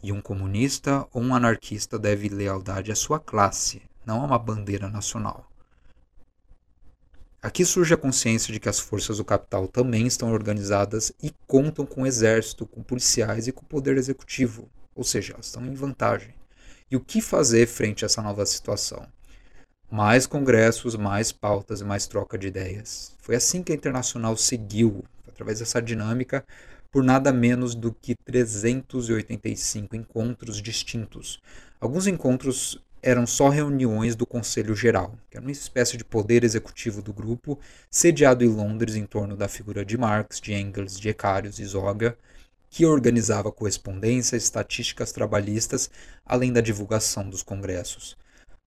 e 0.00 0.12
um 0.12 0.20
comunista 0.20 1.04
ou 1.12 1.20
um 1.20 1.34
anarquista 1.34 1.98
deve 1.98 2.28
lealdade 2.28 2.92
à 2.92 2.94
sua 2.94 3.18
classe, 3.18 3.82
não 4.06 4.20
a 4.20 4.26
uma 4.26 4.38
bandeira 4.38 4.88
nacional. 4.88 5.50
Aqui 7.42 7.64
surge 7.64 7.92
a 7.92 7.96
consciência 7.96 8.52
de 8.52 8.60
que 8.60 8.68
as 8.68 8.78
forças 8.78 9.16
do 9.16 9.24
capital 9.24 9.66
também 9.66 10.06
estão 10.06 10.32
organizadas 10.32 11.12
e 11.20 11.34
contam 11.48 11.84
com 11.84 12.02
o 12.02 12.06
exército, 12.06 12.64
com 12.64 12.80
policiais 12.80 13.48
e 13.48 13.52
com 13.52 13.62
o 13.62 13.68
poder 13.68 13.96
executivo, 13.96 14.70
ou 14.94 15.02
seja, 15.02 15.32
elas 15.32 15.46
estão 15.46 15.66
em 15.66 15.74
vantagem. 15.74 16.32
E 16.88 16.94
o 16.94 17.00
que 17.00 17.20
fazer 17.20 17.66
frente 17.66 18.04
a 18.04 18.06
essa 18.06 18.22
nova 18.22 18.46
situação? 18.46 19.04
Mais 19.90 20.28
congressos, 20.28 20.94
mais 20.94 21.32
pautas 21.32 21.80
e 21.80 21.84
mais 21.84 22.06
troca 22.06 22.38
de 22.38 22.46
ideias. 22.46 23.16
Foi 23.18 23.34
assim 23.34 23.64
que 23.64 23.72
a 23.72 23.74
Internacional 23.74 24.36
seguiu, 24.36 25.04
através 25.32 25.58
dessa 25.58 25.80
dinâmica, 25.80 26.44
por 26.90 27.02
nada 27.02 27.32
menos 27.32 27.74
do 27.74 27.92
que 27.92 28.14
385 28.14 29.96
encontros 29.96 30.60
distintos. 30.60 31.40
Alguns 31.80 32.06
encontros 32.06 32.78
eram 33.02 33.26
só 33.26 33.48
reuniões 33.48 34.14
do 34.14 34.24
Conselho 34.24 34.76
Geral, 34.76 35.18
que 35.28 35.36
era 35.36 35.44
uma 35.44 35.50
espécie 35.50 35.96
de 35.96 36.04
poder 36.04 36.44
executivo 36.44 37.02
do 37.02 37.12
grupo, 37.12 37.58
sediado 37.90 38.44
em 38.44 38.48
Londres 38.48 38.94
em 38.94 39.04
torno 39.04 39.36
da 39.36 39.48
figura 39.48 39.84
de 39.84 39.98
Marx, 39.98 40.40
de 40.40 40.52
Engels, 40.52 41.00
de 41.00 41.08
Ecários 41.08 41.58
e 41.58 41.64
Zoga, 41.64 42.16
que 42.70 42.86
organizava 42.86 43.50
correspondência, 43.50 44.36
estatísticas 44.36 45.10
trabalhistas, 45.12 45.90
além 46.24 46.52
da 46.52 46.60
divulgação 46.60 47.28
dos 47.28 47.42
congressos. 47.42 48.16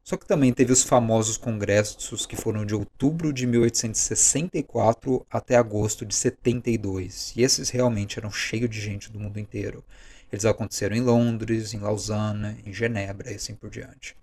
Só 0.07 0.15
que 0.15 0.27
também 0.27 0.53
teve 0.53 0.71
os 0.71 0.83
famosos 0.83 1.35
congressos 1.35 2.27
que 2.27 2.35
foram 2.35 2.63
de 2.63 2.75
outubro 2.75 3.33
de 3.33 3.47
1864 3.47 5.25
até 5.31 5.55
agosto 5.55 6.05
de 6.05 6.13
72, 6.13 7.33
e 7.35 7.41
esses 7.41 7.71
realmente 7.71 8.19
eram 8.19 8.29
cheios 8.29 8.69
de 8.69 8.79
gente 8.79 9.11
do 9.11 9.19
mundo 9.19 9.39
inteiro. 9.39 9.83
Eles 10.31 10.45
aconteceram 10.45 10.95
em 10.95 11.01
Londres, 11.01 11.73
em 11.73 11.79
Lausanne, 11.79 12.61
em 12.63 12.71
Genebra 12.71 13.31
e 13.31 13.35
assim 13.35 13.55
por 13.55 13.71
diante. 13.71 14.15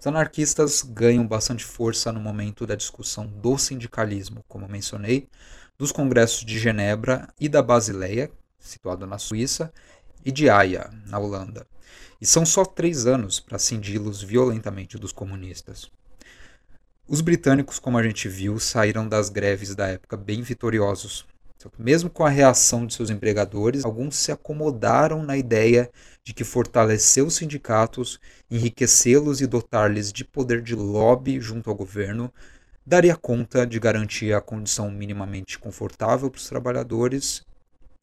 Os 0.00 0.06
anarquistas 0.06 0.80
ganham 0.80 1.26
bastante 1.26 1.62
força 1.62 2.10
no 2.10 2.18
momento 2.18 2.66
da 2.66 2.74
discussão 2.74 3.26
do 3.26 3.58
sindicalismo, 3.58 4.42
como 4.48 4.66
mencionei, 4.66 5.28
dos 5.76 5.92
congressos 5.92 6.42
de 6.42 6.58
Genebra 6.58 7.28
e 7.38 7.50
da 7.50 7.62
Basileia, 7.62 8.30
situado 8.58 9.06
na 9.06 9.18
Suíça, 9.18 9.70
e 10.24 10.32
de 10.32 10.48
Haia, 10.48 10.90
na 11.04 11.18
Holanda. 11.18 11.66
E 12.20 12.26
são 12.26 12.46
só 12.46 12.64
três 12.64 13.06
anos 13.06 13.40
para 13.40 13.58
cindi-los 13.58 14.22
violentamente 14.22 14.98
dos 14.98 15.12
comunistas. 15.12 15.90
Os 17.08 17.20
britânicos, 17.20 17.78
como 17.78 17.98
a 17.98 18.02
gente 18.02 18.28
viu, 18.28 18.58
saíram 18.58 19.08
das 19.08 19.28
greves 19.28 19.74
da 19.74 19.86
época 19.86 20.16
bem 20.16 20.42
vitoriosos, 20.42 21.24
mesmo 21.78 22.10
com 22.10 22.24
a 22.24 22.28
reação 22.28 22.86
de 22.86 22.94
seus 22.94 23.10
empregadores, 23.10 23.84
alguns 23.84 24.16
se 24.16 24.30
acomodaram 24.32 25.22
na 25.22 25.36
ideia 25.36 25.90
de 26.24 26.34
que 26.34 26.44
fortalecer 26.44 27.24
os 27.24 27.36
sindicatos, 27.36 28.20
enriquecê-los 28.50 29.40
e 29.40 29.46
dotar-lhes 29.46 30.12
de 30.12 30.24
poder 30.24 30.60
de 30.60 30.74
lobby 30.74 31.40
junto 31.40 31.70
ao 31.70 31.76
governo 31.76 32.32
daria 32.84 33.16
conta 33.16 33.66
de 33.66 33.78
garantir 33.80 34.32
a 34.32 34.40
condição 34.40 34.90
minimamente 34.90 35.58
confortável 35.58 36.30
para 36.30 36.38
os 36.38 36.48
trabalhadores. 36.48 37.45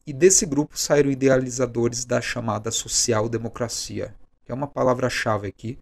E 0.06 0.12
desse 0.12 0.44
grupo 0.44 0.78
saíram 0.78 1.10
idealizadores 1.10 2.04
da 2.04 2.20
chamada 2.20 2.70
social-democracia, 2.70 4.14
que 4.44 4.52
é 4.52 4.54
uma 4.54 4.66
palavra-chave 4.66 5.48
aqui, 5.48 5.78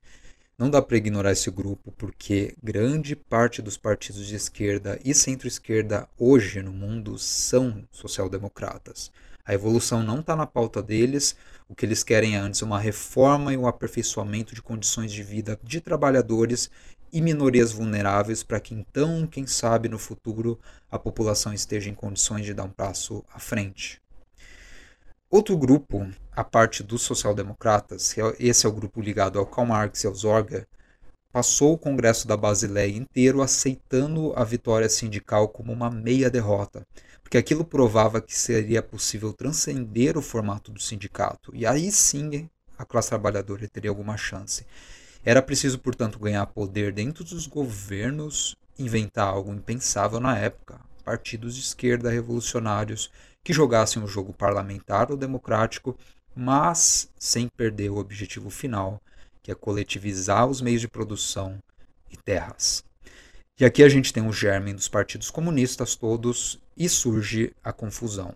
não 0.57 0.71
dá 0.71 0.81
para 0.81 0.97
ignorar 0.97 1.33
esse 1.33 1.51
grupo 1.51 1.91
porque 1.91 2.55
grande 2.63 3.17
parte 3.17 3.61
dos 3.61 3.77
partidos 3.77 4.29
de 4.29 4.37
esquerda 4.37 4.97
e 5.05 5.13
centro-esquerda 5.13 6.09
hoje 6.17 6.63
no 6.63 6.73
mundo 6.73 7.19
são 7.19 7.85
social-democratas. 7.91 9.11
A 9.45 9.55
evolução 9.55 10.05
não 10.05 10.21
está 10.21 10.37
na 10.37 10.47
pauta 10.47 10.81
deles, 10.81 11.35
o 11.69 11.75
que 11.75 11.85
eles 11.85 12.05
querem 12.05 12.37
é 12.37 12.39
antes 12.39 12.63
uma 12.63 12.79
reforma 12.79 13.53
e 13.53 13.57
um 13.57 13.67
aperfeiçoamento 13.67 14.55
de 14.55 14.63
condições 14.63 15.11
de 15.11 15.25
vida 15.25 15.59
de 15.65 15.81
trabalhadores 15.81 16.71
e 17.13 17.21
minorias 17.21 17.73
vulneráveis 17.73 18.45
para 18.45 18.61
que 18.61 18.73
então, 18.73 19.27
quem 19.27 19.49
sabe, 19.49 19.89
no 19.89 19.99
futuro 19.99 20.61
a 20.89 20.97
população 20.97 21.53
esteja 21.53 21.91
em 21.91 21.95
condições 21.95 22.47
de 22.47 22.55
dar 22.55 22.65
um 22.65 22.71
passo 22.71 23.25
à 23.35 23.41
frente. 23.41 24.02
Outro 25.33 25.57
grupo, 25.57 26.07
a 26.33 26.45
parte 26.45 26.83
dos 26.83 27.01
social-democratas, 27.01 28.15
é 28.19 28.37
esse 28.39 28.67
é 28.67 28.69
o 28.69 28.73
grupo 28.73 29.01
ligado 29.01 29.39
ao 29.39 29.47
Karl 29.47 29.67
Marx 29.67 30.05
e 30.05 30.07
ao 30.07 30.15
Zorga, 30.15 30.69
passou 31.33 31.73
o 31.73 31.79
Congresso 31.79 32.29
da 32.29 32.37
Basileia 32.37 32.95
inteiro 32.95 33.41
aceitando 33.41 34.35
a 34.37 34.45
vitória 34.45 34.91
sindical 34.91 35.49
como 35.49 35.73
uma 35.73 35.91
meia 35.91 36.29
derrota, 36.29 36.87
porque 37.23 37.39
aquilo 37.39 37.65
provava 37.65 38.21
que 38.21 38.37
seria 38.37 38.83
possível 38.83 39.33
transcender 39.33 40.19
o 40.19 40.23
formato 40.23 40.71
do 40.71 40.83
sindicato, 40.83 41.51
e 41.57 41.65
aí 41.65 41.91
sim 41.91 42.47
a 42.77 42.85
classe 42.85 43.09
trabalhadora 43.09 43.67
teria 43.67 43.89
alguma 43.89 44.19
chance. 44.19 44.67
Era 45.25 45.41
preciso, 45.41 45.79
portanto, 45.79 46.19
ganhar 46.19 46.45
poder 46.45 46.93
dentro 46.93 47.25
dos 47.25 47.47
governos, 47.47 48.55
inventar 48.79 49.29
algo 49.29 49.51
impensável 49.51 50.21
na 50.21 50.37
época, 50.37 50.79
partidos 51.03 51.55
de 51.55 51.61
esquerda 51.63 52.11
revolucionários 52.11 53.11
que 53.45 53.53
jogassem 53.53 54.03
o 54.03 54.07
jogo 54.07 54.33
parlamentar 54.33 55.11
ou 55.11 55.17
democrático, 55.17 55.97
mas 56.35 57.11
sem 57.19 57.49
perder 57.49 57.91
o 57.91 57.99
objetivo 57.99 58.51
final, 58.51 59.01
que 59.43 59.51
é 59.51 59.55
coletivizar 59.55 60.47
os 60.47 60.61
meios 60.61 60.81
de 60.81 60.89
produção 60.89 61.59
e 62.11 62.17
terras. 62.17 62.85
E 63.59 63.65
aqui 63.65 63.83
a 63.83 63.89
gente 63.89 64.13
tem 64.13 64.27
o 64.27 64.33
germe 64.33 64.73
dos 64.73 64.89
partidos 64.89 65.31
comunistas 65.31 65.95
todos 65.95 66.61
e 66.77 66.89
surge 66.89 67.53
a 67.63 67.73
confusão. 67.73 68.35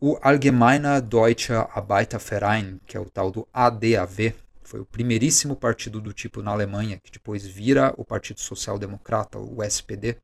O 0.00 0.18
Allgemeiner 0.20 1.00
Deutsche 1.00 1.52
Arbeiterverein, 1.52 2.80
que 2.86 2.96
é 2.96 3.00
o 3.00 3.08
tal 3.08 3.30
do 3.30 3.48
ADAV, 3.52 4.34
foi 4.62 4.80
o 4.80 4.84
primeiríssimo 4.84 5.54
partido 5.54 6.00
do 6.00 6.12
tipo 6.12 6.42
na 6.42 6.50
Alemanha, 6.50 7.00
que 7.02 7.10
depois 7.10 7.46
vira 7.46 7.94
o 7.96 8.04
Partido 8.04 8.40
Social 8.40 8.78
Democrata, 8.78 9.38
o 9.38 9.62
SPD, 9.62 10.16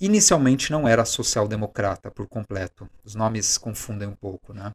inicialmente 0.00 0.70
não 0.70 0.86
era 0.86 1.04
social-democrata 1.04 2.10
por 2.10 2.26
completo. 2.26 2.88
Os 3.04 3.14
nomes 3.14 3.56
confundem 3.56 4.08
um 4.08 4.14
pouco, 4.14 4.52
né? 4.52 4.72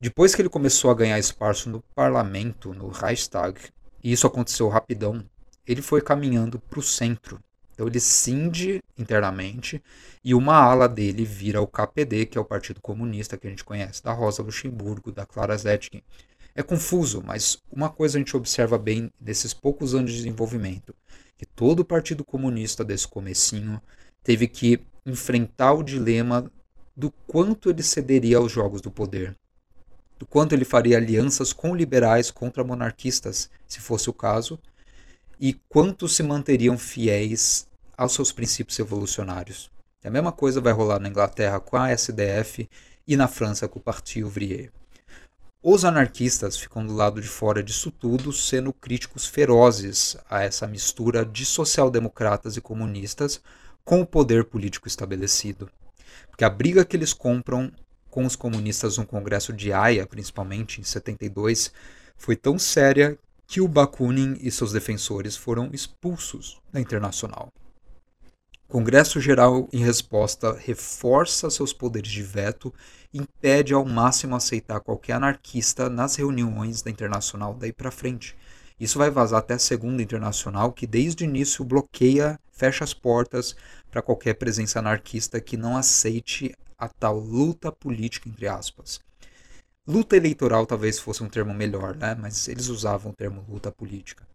Depois 0.00 0.34
que 0.34 0.42
ele 0.42 0.48
começou 0.48 0.90
a 0.90 0.94
ganhar 0.94 1.18
espaço 1.18 1.68
no 1.68 1.82
parlamento, 1.94 2.72
no 2.72 2.88
Reichstag, 2.88 3.60
e 4.02 4.12
isso 4.12 4.26
aconteceu 4.26 4.68
rapidão, 4.68 5.24
ele 5.66 5.82
foi 5.82 6.00
caminhando 6.00 6.58
para 6.58 6.78
o 6.78 6.82
centro. 6.82 7.40
Então 7.72 7.86
ele 7.86 8.00
cinde 8.00 8.82
internamente 8.96 9.82
e 10.24 10.34
uma 10.34 10.56
ala 10.56 10.88
dele 10.88 11.24
vira 11.24 11.60
o 11.60 11.66
KPD, 11.66 12.26
que 12.26 12.38
é 12.38 12.40
o 12.40 12.44
Partido 12.44 12.80
Comunista 12.80 13.36
que 13.36 13.46
a 13.46 13.50
gente 13.50 13.64
conhece, 13.64 14.02
da 14.02 14.12
Rosa 14.12 14.42
Luxemburgo, 14.42 15.12
da 15.12 15.24
Clara 15.24 15.56
Zetkin. 15.56 16.02
É 16.54 16.62
confuso, 16.62 17.22
mas 17.24 17.58
uma 17.70 17.88
coisa 17.88 18.18
a 18.18 18.20
gente 18.20 18.36
observa 18.36 18.76
bem 18.78 19.12
nesses 19.20 19.54
poucos 19.54 19.94
anos 19.94 20.10
de 20.10 20.16
desenvolvimento, 20.16 20.92
que 21.36 21.46
todo 21.46 21.80
o 21.80 21.84
Partido 21.84 22.24
Comunista 22.24 22.84
desse 22.84 23.06
comecinho 23.06 23.80
teve 24.22 24.46
que 24.46 24.80
enfrentar 25.04 25.72
o 25.72 25.82
dilema 25.82 26.50
do 26.96 27.10
quanto 27.26 27.70
ele 27.70 27.82
cederia 27.82 28.38
aos 28.38 28.50
jogos 28.50 28.80
do 28.80 28.90
poder, 28.90 29.36
do 30.18 30.26
quanto 30.26 30.52
ele 30.52 30.64
faria 30.64 30.96
alianças 30.96 31.52
com 31.52 31.74
liberais 31.74 32.30
contra 32.30 32.64
monarquistas, 32.64 33.48
se 33.66 33.80
fosse 33.80 34.10
o 34.10 34.12
caso, 34.12 34.58
e 35.40 35.54
quanto 35.68 36.08
se 36.08 36.22
manteriam 36.22 36.76
fiéis 36.76 37.68
aos 37.96 38.12
seus 38.12 38.32
princípios 38.32 38.76
revolucionários. 38.76 39.70
A 40.04 40.10
mesma 40.10 40.32
coisa 40.32 40.60
vai 40.60 40.72
rolar 40.72 40.98
na 40.98 41.08
Inglaterra 41.08 41.60
com 41.60 41.76
a 41.76 41.90
SDF 41.90 42.68
e 43.06 43.16
na 43.16 43.28
França 43.28 43.68
com 43.68 43.78
o 43.78 43.82
Parti 43.82 44.22
Ouvrier. 44.22 44.70
Os 45.62 45.84
anarquistas 45.84 46.56
ficam 46.56 46.86
do 46.86 46.94
lado 46.94 47.20
de 47.20 47.26
fora 47.26 47.62
disso 47.62 47.90
tudo, 47.90 48.32
sendo 48.32 48.72
críticos 48.72 49.26
ferozes 49.26 50.16
a 50.30 50.42
essa 50.42 50.68
mistura 50.68 51.26
de 51.26 51.44
social-democratas 51.44 52.56
e 52.56 52.60
comunistas, 52.60 53.40
com 53.88 54.02
o 54.02 54.06
poder 54.06 54.44
político 54.44 54.86
estabelecido. 54.86 55.70
Porque 56.28 56.44
a 56.44 56.50
briga 56.50 56.84
que 56.84 56.94
eles 56.94 57.14
compram 57.14 57.72
com 58.10 58.26
os 58.26 58.36
comunistas 58.36 58.98
no 58.98 59.06
Congresso 59.06 59.50
de 59.50 59.72
Haia, 59.72 60.06
principalmente 60.06 60.78
em 60.78 60.84
72, 60.84 61.72
foi 62.14 62.36
tão 62.36 62.58
séria 62.58 63.18
que 63.46 63.62
o 63.62 63.66
Bakunin 63.66 64.36
e 64.42 64.50
seus 64.50 64.72
defensores 64.72 65.38
foram 65.38 65.70
expulsos 65.72 66.60
da 66.70 66.78
Internacional. 66.78 67.50
O 68.68 68.72
Congresso 68.72 69.22
Geral, 69.22 69.66
em 69.72 69.82
resposta, 69.82 70.52
reforça 70.52 71.48
seus 71.48 71.72
poderes 71.72 72.10
de 72.10 72.22
veto 72.22 72.74
e 73.10 73.16
impede 73.16 73.72
ao 73.72 73.86
máximo 73.86 74.36
aceitar 74.36 74.80
qualquer 74.80 75.14
anarquista 75.14 75.88
nas 75.88 76.14
reuniões 76.14 76.82
da 76.82 76.90
Internacional 76.90 77.54
daí 77.54 77.72
para 77.72 77.90
frente. 77.90 78.36
Isso 78.80 78.98
vai 78.98 79.10
vazar 79.10 79.40
até 79.40 79.54
a 79.54 79.58
Segunda 79.58 80.02
Internacional, 80.02 80.72
que 80.72 80.86
desde 80.86 81.24
o 81.24 81.26
início 81.26 81.64
bloqueia, 81.64 82.38
fecha 82.52 82.84
as 82.84 82.94
portas 82.94 83.56
para 83.90 84.02
qualquer 84.02 84.34
presença 84.34 84.78
anarquista 84.78 85.40
que 85.40 85.56
não 85.56 85.76
aceite 85.76 86.54
a 86.76 86.88
tal 86.88 87.18
luta 87.18 87.72
política, 87.72 88.28
entre 88.28 88.46
aspas. 88.46 89.00
Luta 89.86 90.16
eleitoral 90.16 90.66
talvez 90.66 90.98
fosse 90.98 91.22
um 91.22 91.28
termo 91.28 91.54
melhor, 91.54 91.96
né? 91.96 92.14
mas 92.14 92.46
eles 92.46 92.68
usavam 92.68 93.10
o 93.10 93.14
termo 93.14 93.44
luta 93.48 93.72
política. 93.72 94.26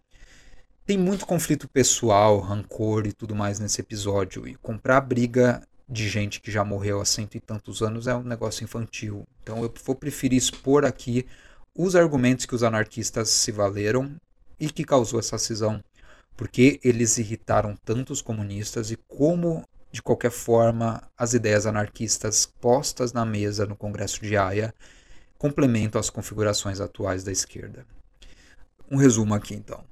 Tem 0.85 0.97
muito 0.97 1.25
conflito 1.25 1.69
pessoal, 1.69 2.39
rancor 2.39 3.07
e 3.07 3.13
tudo 3.13 3.33
mais 3.33 3.59
nesse 3.59 3.79
episódio, 3.79 4.45
e 4.47 4.55
comprar 4.55 4.99
briga 4.99 5.61
de 5.87 6.09
gente 6.09 6.41
que 6.41 6.51
já 6.51 6.65
morreu 6.65 6.99
há 6.99 7.05
cento 7.05 7.35
e 7.35 7.39
tantos 7.39 7.81
anos 7.81 8.07
é 8.07 8.15
um 8.15 8.23
negócio 8.23 8.63
infantil. 8.63 9.23
Então 9.41 9.63
eu 9.63 9.73
vou 9.85 9.95
preferir 9.95 10.37
expor 10.37 10.83
aqui 10.83 11.25
os 11.77 11.95
argumentos 11.95 12.45
que 12.45 12.55
os 12.55 12.63
anarquistas 12.63 13.29
se 13.29 13.51
valeram 13.51 14.13
e 14.63 14.69
que 14.69 14.85
causou 14.85 15.19
essa 15.19 15.37
cisão, 15.37 15.83
porque 16.37 16.79
eles 16.85 17.17
irritaram 17.17 17.75
tanto 17.83 18.13
os 18.13 18.21
comunistas 18.21 18.91
e 18.91 18.95
como 18.95 19.67
de 19.91 20.01
qualquer 20.01 20.31
forma 20.31 21.03
as 21.17 21.33
ideias 21.33 21.65
anarquistas 21.65 22.45
postas 22.45 23.11
na 23.11 23.25
mesa 23.25 23.65
no 23.65 23.75
Congresso 23.75 24.21
de 24.21 24.37
Haia 24.37 24.73
complementam 25.37 25.99
as 25.99 26.09
configurações 26.09 26.79
atuais 26.79 27.25
da 27.25 27.31
esquerda. 27.31 27.85
Um 28.89 28.95
resumo 28.95 29.33
aqui 29.33 29.53
então. 29.53 29.83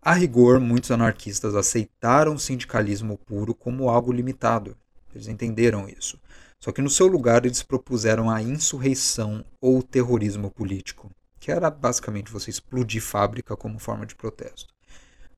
A 0.00 0.12
rigor, 0.12 0.60
muitos 0.60 0.92
anarquistas 0.92 1.56
aceitaram 1.56 2.34
o 2.34 2.38
sindicalismo 2.38 3.18
puro 3.18 3.52
como 3.52 3.88
algo 3.88 4.12
limitado. 4.12 4.76
Eles 5.12 5.26
entenderam 5.26 5.88
isso. 5.88 6.20
Só 6.60 6.70
que 6.70 6.80
no 6.80 6.88
seu 6.88 7.08
lugar 7.08 7.44
eles 7.44 7.62
propuseram 7.62 8.30
a 8.30 8.40
insurreição 8.40 9.44
ou 9.60 9.78
o 9.78 9.82
terrorismo 9.82 10.50
político, 10.50 11.10
que 11.44 11.52
era 11.52 11.68
basicamente 11.68 12.32
você 12.32 12.48
explodir 12.48 13.02
fábrica 13.02 13.54
como 13.54 13.78
forma 13.78 14.06
de 14.06 14.14
protesto. 14.14 14.72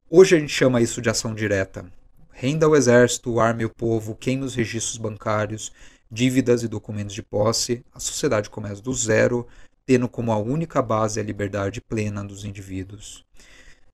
Hoje 0.08 0.36
a 0.36 0.38
gente 0.38 0.52
chama 0.52 0.80
isso 0.80 1.02
de 1.02 1.10
ação 1.10 1.34
direta. 1.34 1.84
Renda 2.30 2.68
o 2.68 2.76
exército, 2.76 3.40
arme 3.40 3.64
o 3.64 3.74
povo, 3.74 4.14
queime 4.14 4.44
os 4.44 4.54
registros 4.54 4.98
bancários, 4.98 5.72
dívidas 6.08 6.62
e 6.62 6.68
documentos 6.68 7.12
de 7.12 7.24
posse. 7.24 7.84
A 7.92 7.98
sociedade 7.98 8.48
começa 8.48 8.80
do 8.80 8.94
zero, 8.94 9.48
tendo 9.84 10.08
como 10.08 10.30
a 10.30 10.38
única 10.38 10.80
base 10.80 11.18
a 11.18 11.24
liberdade 11.24 11.80
plena 11.80 12.22
dos 12.22 12.44
indivíduos. 12.44 13.24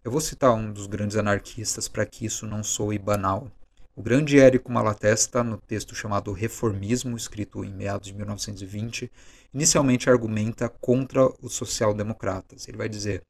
Eu 0.04 0.11
vou 0.11 0.21
citar 0.21 0.52
um 0.52 0.71
dos 0.71 0.87
grandes 0.87 1.16
anarquistas 1.16 1.88
para 1.88 2.04
que 2.04 2.26
isso 2.26 2.47
não 2.47 2.62
soe 2.62 2.99
banal. 2.99 3.50
O 3.97 4.02
grande 4.02 4.38
Érico 4.38 4.71
Malatesta, 4.71 5.42
no 5.42 5.57
texto 5.57 5.95
chamado 5.95 6.31
Reformismo, 6.33 7.16
escrito 7.16 7.64
em 7.64 7.73
meados 7.73 8.09
de 8.09 8.14
1920, 8.14 9.11
inicialmente 9.55 10.09
argumenta 10.09 10.69
contra 10.69 11.29
os 11.43 11.55
social-democratas. 11.55 12.67
Ele 12.69 12.77
vai 12.77 12.89
dizer: 12.89 13.23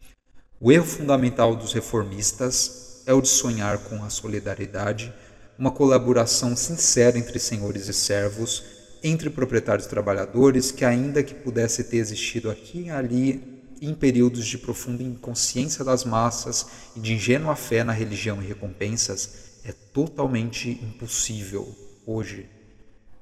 o 0.60 0.70
erro 0.70 0.84
fundamental 0.84 1.56
dos 1.56 1.72
reformistas 1.72 3.02
é 3.06 3.12
o 3.12 3.20
de 3.20 3.28
sonhar 3.28 3.78
com 3.78 4.02
a 4.04 4.10
solidariedade, 4.10 5.12
uma 5.58 5.70
colaboração 5.70 6.54
sincera 6.56 7.18
entre 7.18 7.38
senhores 7.38 7.88
e 7.88 7.92
servos, 7.92 8.62
entre 9.02 9.28
proprietários 9.28 9.86
e 9.86 9.90
trabalhadores, 9.90 10.70
que 10.70 10.84
ainda 10.84 11.22
que 11.22 11.34
pudesse 11.34 11.84
ter 11.84 11.96
existido 11.96 12.50
aqui 12.50 12.82
e 12.82 12.90
ali 12.90 13.62
em 13.80 13.92
períodos 13.92 14.46
de 14.46 14.56
profunda 14.56 15.02
inconsciência 15.02 15.84
das 15.84 16.04
massas 16.04 16.66
e 16.94 17.00
de 17.00 17.14
ingênua 17.14 17.56
fé 17.56 17.82
na 17.82 17.92
religião 17.92 18.40
e 18.40 18.46
recompensas, 18.46 19.58
é 19.64 19.72
totalmente 19.72 20.70
impossível 20.70 21.74
hoje. 22.06 22.48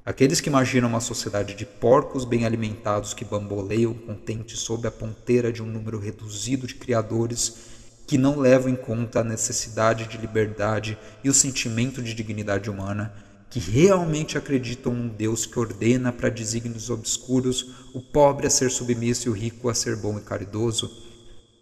Aqueles 0.05 0.41
que 0.41 0.49
imaginam 0.49 0.89
uma 0.89 1.01
sociedade 1.01 1.55
de 1.55 1.67
porcos 1.67 2.25
bem 2.25 2.47
alimentados 2.47 3.13
que 3.13 3.23
bamboleiam 3.23 3.93
contentes 3.93 4.59
sob 4.61 4.89
a 4.89 4.91
ponteira 4.91 5.53
de 5.53 5.63
um 5.63 5.67
número 5.67 5.99
reduzido 5.99 6.67
de 6.67 6.75
criadores 6.75 7.55
que 8.07 8.17
não 8.17 8.39
levam 8.39 8.71
em 8.71 8.77
conta 8.77 9.21
a 9.21 9.25
necessidade 9.25 10.07
de 10.07 10.17
liberdade 10.17 10.99
e 11.23 11.29
o 11.29 11.35
sentimento 11.35 12.03
de 12.03 12.15
dignidade 12.15 12.71
humana, 12.71 13.13
que 13.51 13.61
realmente 13.61 14.39
acreditam 14.39 14.95
num 14.95 15.09
Deus 15.09 15.45
que 15.45 15.59
ordena 15.59 16.11
para 16.11 16.31
desígnios 16.31 16.89
obscuros 16.89 17.75
o 17.93 18.01
pobre 18.01 18.47
a 18.47 18.51
ser 18.51 18.71
submisso 18.71 19.29
e 19.29 19.31
o 19.31 19.35
rico 19.35 19.69
a 19.69 19.75
ser 19.75 19.97
bom 19.97 20.17
e 20.17 20.23
caridoso, 20.23 20.91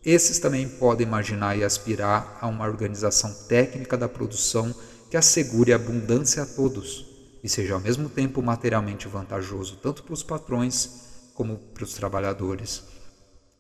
esses 0.05 0.39
também 0.39 0.69
podem 0.69 1.07
imaginar 1.07 1.59
e 1.59 1.65
aspirar 1.65 2.39
a 2.41 2.47
uma 2.47 2.67
organização 2.67 3.35
técnica 3.49 3.97
da 3.97 4.09
produção 4.09 4.73
que 5.11 5.17
assegure 5.17 5.73
abundância 5.73 6.45
a 6.45 6.47
todos 6.47 7.08
e 7.43 7.49
seja 7.49 7.75
ao 7.75 7.81
mesmo 7.81 8.09
tempo 8.09 8.43
materialmente 8.43 9.09
vantajoso 9.09 9.77
tanto 9.77 10.03
para 10.03 10.15
os 10.15 10.23
patrões 10.23 11.31
como 11.35 11.57
para 11.57 11.85
os 11.85 11.95
trabalhadores. 11.95 12.83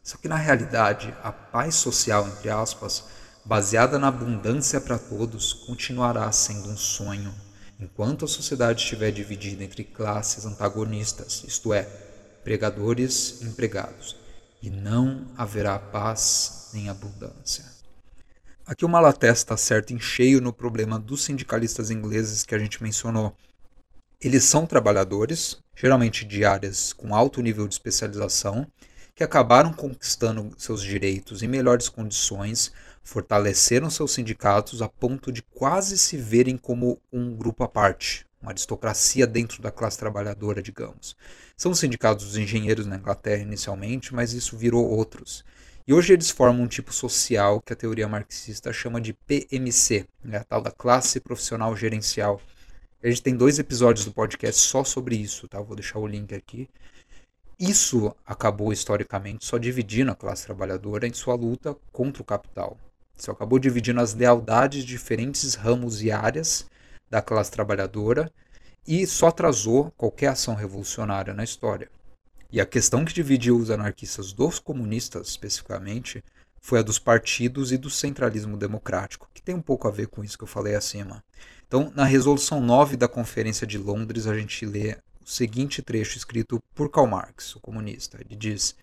Só 0.02 0.16
que 0.16 0.28
na 0.28 0.36
realidade, 0.36 1.14
a 1.22 1.30
paz 1.30 1.74
social, 1.74 2.26
entre 2.26 2.50
aspas, 2.50 3.04
baseada 3.44 3.98
na 3.98 4.08
abundância 4.08 4.80
para 4.80 4.98
todos, 4.98 5.52
continuará 5.52 6.30
sendo 6.32 6.68
um 6.68 6.76
sonho 6.76 7.32
enquanto 7.80 8.24
a 8.24 8.28
sociedade 8.28 8.82
estiver 8.82 9.12
dividida 9.12 9.62
entre 9.62 9.84
classes 9.84 10.44
antagonistas, 10.44 11.44
isto 11.46 11.72
é, 11.72 11.82
pregadores 12.42 13.40
e 13.40 13.44
empregados, 13.44 14.16
e 14.60 14.68
não 14.68 15.26
haverá 15.36 15.78
paz 15.78 16.70
nem 16.72 16.88
abundância. 16.88 17.64
Aqui 18.66 18.84
o 18.84 18.88
Malatesta 18.88 19.54
acerta 19.54 19.94
em 19.94 20.00
cheio 20.00 20.40
no 20.40 20.52
problema 20.52 20.98
dos 20.98 21.24
sindicalistas 21.24 21.90
ingleses 21.90 22.42
que 22.42 22.54
a 22.54 22.58
gente 22.58 22.82
mencionou. 22.82 23.34
Eles 24.20 24.42
são 24.42 24.66
trabalhadores, 24.66 25.58
geralmente 25.76 26.24
de 26.24 26.44
áreas 26.44 26.92
com 26.92 27.14
alto 27.14 27.40
nível 27.40 27.68
de 27.68 27.74
especialização, 27.74 28.66
que 29.14 29.22
acabaram 29.22 29.72
conquistando 29.72 30.52
seus 30.58 30.82
direitos 30.82 31.40
em 31.40 31.46
melhores 31.46 31.88
condições 31.88 32.72
fortaleceram 33.04 33.88
seus 33.88 34.12
sindicatos 34.12 34.82
a 34.82 34.88
ponto 34.88 35.30
de 35.30 35.40
quase 35.40 35.96
se 35.96 36.16
verem 36.16 36.56
como 36.56 37.00
um 37.12 37.32
grupo 37.32 37.62
à 37.62 37.68
parte, 37.68 38.26
uma 38.42 38.50
aristocracia 38.50 39.24
dentro 39.24 39.62
da 39.62 39.70
classe 39.70 39.96
trabalhadora, 39.96 40.60
digamos. 40.60 41.16
São 41.56 41.70
os 41.70 41.78
sindicatos 41.78 42.26
dos 42.26 42.36
engenheiros 42.36 42.86
na 42.86 42.96
Inglaterra 42.96 43.42
inicialmente, 43.42 44.12
mas 44.12 44.32
isso 44.32 44.56
virou 44.56 44.84
outros. 44.84 45.44
E 45.86 45.94
hoje 45.94 46.12
eles 46.12 46.28
formam 46.28 46.64
um 46.64 46.68
tipo 46.68 46.92
social 46.92 47.62
que 47.62 47.72
a 47.72 47.76
teoria 47.76 48.08
marxista 48.08 48.72
chama 48.72 49.00
de 49.00 49.12
PMC, 49.12 50.06
né, 50.24 50.38
a 50.38 50.44
tal 50.44 50.60
da 50.60 50.72
classe 50.72 51.20
profissional 51.20 51.76
gerencial. 51.76 52.40
A 53.00 53.08
gente 53.08 53.22
tem 53.22 53.36
dois 53.36 53.60
episódios 53.60 54.04
do 54.04 54.12
podcast 54.12 54.60
só 54.60 54.82
sobre 54.82 55.14
isso, 55.14 55.46
tá? 55.46 55.60
Vou 55.60 55.76
deixar 55.76 56.00
o 56.00 56.06
link 56.06 56.34
aqui. 56.34 56.68
Isso 57.56 58.12
acabou 58.26 58.72
historicamente 58.72 59.46
só 59.46 59.56
dividindo 59.56 60.10
a 60.10 60.16
classe 60.16 60.44
trabalhadora 60.44 61.06
em 61.06 61.12
sua 61.12 61.36
luta 61.36 61.76
contra 61.92 62.22
o 62.22 62.24
capital. 62.24 62.76
Isso 63.16 63.30
acabou 63.30 63.60
dividindo 63.60 64.00
as 64.00 64.14
lealdades 64.14 64.84
de 64.84 64.88
diferentes 64.88 65.54
ramos 65.54 66.02
e 66.02 66.10
áreas 66.10 66.66
da 67.08 67.22
classe 67.22 67.52
trabalhadora 67.52 68.32
e 68.84 69.06
só 69.06 69.28
atrasou 69.28 69.92
qualquer 69.96 70.28
ação 70.28 70.56
revolucionária 70.56 71.32
na 71.32 71.44
história. 71.44 71.88
E 72.50 72.60
a 72.60 72.66
questão 72.66 73.04
que 73.04 73.14
dividiu 73.14 73.58
os 73.58 73.70
anarquistas 73.70 74.32
dos 74.32 74.58
comunistas, 74.58 75.28
especificamente, 75.28 76.24
foi 76.60 76.80
a 76.80 76.82
dos 76.82 76.98
partidos 76.98 77.70
e 77.70 77.78
do 77.78 77.90
centralismo 77.90 78.56
democrático, 78.56 79.30
que 79.32 79.42
tem 79.42 79.54
um 79.54 79.62
pouco 79.62 79.86
a 79.86 79.90
ver 79.90 80.08
com 80.08 80.24
isso 80.24 80.36
que 80.36 80.44
eu 80.44 80.48
falei 80.48 80.74
acima. 80.74 81.22
Então, 81.68 81.92
na 81.94 82.04
resolução 82.04 82.62
9 82.62 82.96
da 82.96 83.06
Conferência 83.06 83.66
de 83.66 83.76
Londres, 83.76 84.26
a 84.26 84.34
gente 84.34 84.64
lê 84.64 84.96
o 85.22 85.28
seguinte 85.28 85.82
trecho 85.82 86.16
escrito 86.16 86.58
por 86.74 86.90
Karl 86.90 87.06
Marx, 87.06 87.54
o 87.56 87.60
comunista. 87.60 88.18
Ele 88.18 88.34
diz: 88.34 88.74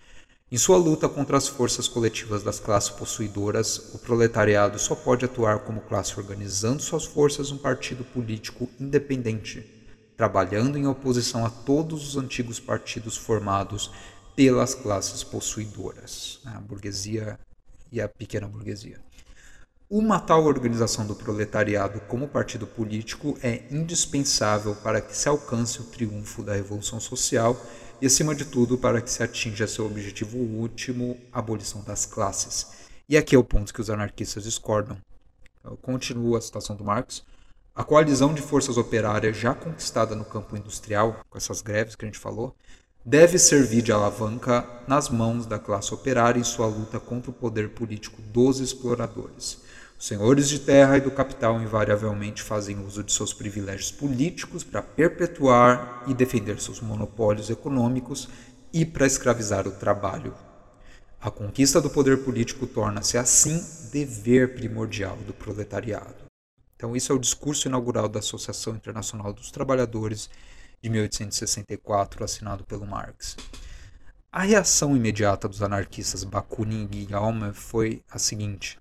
em 0.52 0.58
sua 0.58 0.78
luta 0.78 1.10
contra 1.10 1.36
as 1.36 1.48
forças 1.48 1.88
coletivas 1.88 2.44
das 2.44 2.60
classes 2.60 2.92
possuidoras, 2.92 3.96
o 3.96 3.98
proletariado 3.98 4.78
só 4.78 4.94
pode 4.94 5.26
atuar 5.26 5.62
como 5.62 5.82
classe 5.82 6.16
organizando 6.20 6.80
suas 6.80 7.06
forças 7.06 7.52
um 7.52 7.58
partido 7.58 8.04
político 8.04 8.70
independente, 8.80 9.66
trabalhando 10.16 10.78
em 10.78 10.86
oposição 10.86 11.44
a 11.44 11.50
todos 11.50 12.10
os 12.10 12.18
antigos 12.18 12.60
partidos 12.60 13.18
formados 13.18 13.90
pelas 14.36 14.76
classes 14.76 15.24
possuidoras, 15.24 16.40
a 16.46 16.60
burguesia 16.60 17.40
e 17.92 18.00
a 18.00 18.08
pequena 18.08 18.48
burguesia. 18.48 19.05
Uma 19.88 20.20
tal 20.20 20.46
organização 20.46 21.06
do 21.06 21.14
proletariado 21.14 22.00
como 22.08 22.28
partido 22.28 22.66
político 22.66 23.38
é 23.44 23.62
indispensável 23.70 24.76
para 24.78 25.00
que 25.00 25.16
se 25.16 25.30
alcance 25.30 25.80
o 25.80 25.84
triunfo 25.84 26.42
da 26.42 26.56
revolução 26.56 27.00
social 27.00 27.56
e, 28.02 28.08
acima 28.08 28.34
de 28.34 28.46
tudo, 28.46 28.80
para 28.80 29.00
que 29.00 29.12
se 29.12 29.22
atinja 29.22 29.68
seu 29.68 29.86
objetivo 29.86 30.40
último, 30.40 31.16
a 31.32 31.38
abolição 31.38 31.84
das 31.84 32.04
classes. 32.04 32.66
E 33.08 33.16
aqui 33.16 33.36
é 33.36 33.38
o 33.38 33.44
ponto 33.44 33.72
que 33.72 33.80
os 33.80 33.92
anarquistas 33.92 34.44
discordam. 34.44 34.98
Continua 35.84 36.40
a 36.40 36.42
citação 36.42 36.76
do 36.76 36.84
Marx. 36.84 37.24
A 37.76 37.84
coalizão 37.84 38.34
de 38.34 38.42
forças 38.42 38.78
operárias 38.78 39.38
já 39.38 39.54
conquistada 39.54 40.16
no 40.16 40.26
campo 40.26 40.58
industrial, 40.58 41.24
com 41.30 41.38
essas 41.38 41.62
greves 41.62 41.96
que 41.96 42.06
a 42.06 42.08
gente 42.08 42.18
falou, 42.18 42.56
deve 43.06 43.38
servir 43.38 43.84
de 43.84 43.92
alavanca 43.92 44.68
nas 44.88 45.10
mãos 45.10 45.46
da 45.46 45.60
classe 45.60 45.94
operária 45.94 46.40
em 46.40 46.44
sua 46.44 46.66
luta 46.66 47.00
contra 47.00 47.30
o 47.30 47.34
poder 47.34 47.70
político 47.70 48.20
dos 48.20 48.60
exploradores. 48.60 49.64
Os 49.98 50.08
senhores 50.08 50.50
de 50.50 50.60
terra 50.60 50.98
e 50.98 51.02
do 51.02 51.10
capital 51.10 51.62
invariavelmente 51.62 52.42
fazem 52.42 52.84
uso 52.86 53.04
de 53.04 53.14
seus 53.14 53.34
privilégios 53.34 53.92
políticos 53.92 54.64
para 54.64 54.82
perpetuar 54.82 56.04
e 56.06 56.14
defender 56.14 56.60
seus 56.60 56.82
monopólios 56.82 57.50
econômicos 57.50 58.28
e 58.74 58.86
para 58.86 59.08
escravizar 59.08 59.68
o 59.68 59.72
trabalho. 59.72 60.34
A 61.22 61.32
conquista 61.32 61.82
do 61.82 61.90
poder 61.90 62.24
político 62.24 62.68
torna-se, 62.68 63.18
assim, 63.18 63.66
dever 63.92 64.54
primordial 64.54 65.16
do 65.26 65.34
proletariado. 65.34 66.26
Então, 66.76 66.96
isso 66.96 67.12
é 67.12 67.16
o 67.16 67.20
discurso 67.20 67.68
inaugural 67.68 68.10
da 68.10 68.20
Associação 68.20 68.76
Internacional 68.76 69.32
dos 69.32 69.50
Trabalhadores 69.50 70.30
de 70.84 70.90
1864, 70.90 72.24
assinado 72.24 72.64
pelo 72.66 72.86
Marx. 72.86 73.38
A 74.32 74.42
reação 74.42 74.96
imediata 74.96 75.48
dos 75.48 75.64
anarquistas 75.64 76.26
Bakunin 76.26 76.84
e 76.84 77.06
Guillaume 77.06 77.54
foi 77.54 78.04
a 78.12 78.20
seguinte: 78.20 78.78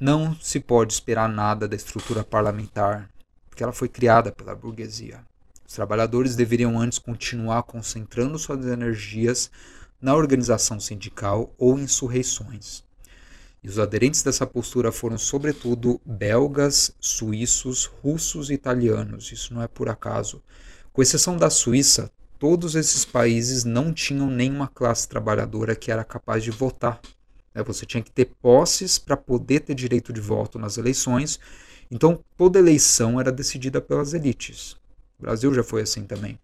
não 0.00 0.34
se 0.40 0.60
pode 0.60 0.92
esperar 0.92 1.28
nada 1.28 1.66
da 1.66 1.74
estrutura 1.74 2.22
parlamentar, 2.22 3.10
porque 3.48 3.62
ela 3.62 3.72
foi 3.72 3.88
criada 3.88 4.30
pela 4.30 4.54
burguesia. 4.54 5.20
Os 5.66 5.74
trabalhadores 5.74 6.36
deveriam 6.36 6.78
antes 6.78 6.98
continuar 6.98 7.64
concentrando 7.64 8.38
suas 8.38 8.64
energias 8.64 9.50
na 10.00 10.14
organização 10.14 10.78
sindical 10.78 11.52
ou 11.58 11.78
insurreições. 11.78 12.84
E 13.62 13.68
os 13.68 13.78
aderentes 13.78 14.22
dessa 14.22 14.46
postura 14.46 14.92
foram, 14.92 15.18
sobretudo, 15.18 16.00
belgas, 16.06 16.92
suíços, 17.00 17.86
russos 17.86 18.50
e 18.50 18.54
italianos. 18.54 19.32
Isso 19.32 19.52
não 19.52 19.60
é 19.60 19.66
por 19.66 19.88
acaso. 19.88 20.40
Com 20.92 21.02
exceção 21.02 21.36
da 21.36 21.50
Suíça, 21.50 22.10
todos 22.38 22.76
esses 22.76 23.04
países 23.04 23.64
não 23.64 23.92
tinham 23.92 24.30
nenhuma 24.30 24.68
classe 24.68 25.08
trabalhadora 25.08 25.74
que 25.74 25.90
era 25.90 26.04
capaz 26.04 26.44
de 26.44 26.52
votar. 26.52 27.00
Né? 27.58 27.64
Você 27.64 27.84
tinha 27.84 28.02
que 28.02 28.10
ter 28.10 28.26
posses 28.40 28.98
para 28.98 29.16
poder 29.16 29.60
ter 29.60 29.74
direito 29.74 30.12
de 30.12 30.20
voto 30.20 30.58
nas 30.58 30.78
eleições. 30.78 31.40
Então, 31.90 32.22
toda 32.36 32.58
eleição 32.58 33.20
era 33.20 33.32
decidida 33.32 33.80
pelas 33.80 34.14
elites. 34.14 34.76
O 35.18 35.22
Brasil 35.22 35.52
já 35.52 35.64
foi 35.64 35.82
assim 35.82 36.04
também. 36.04 36.38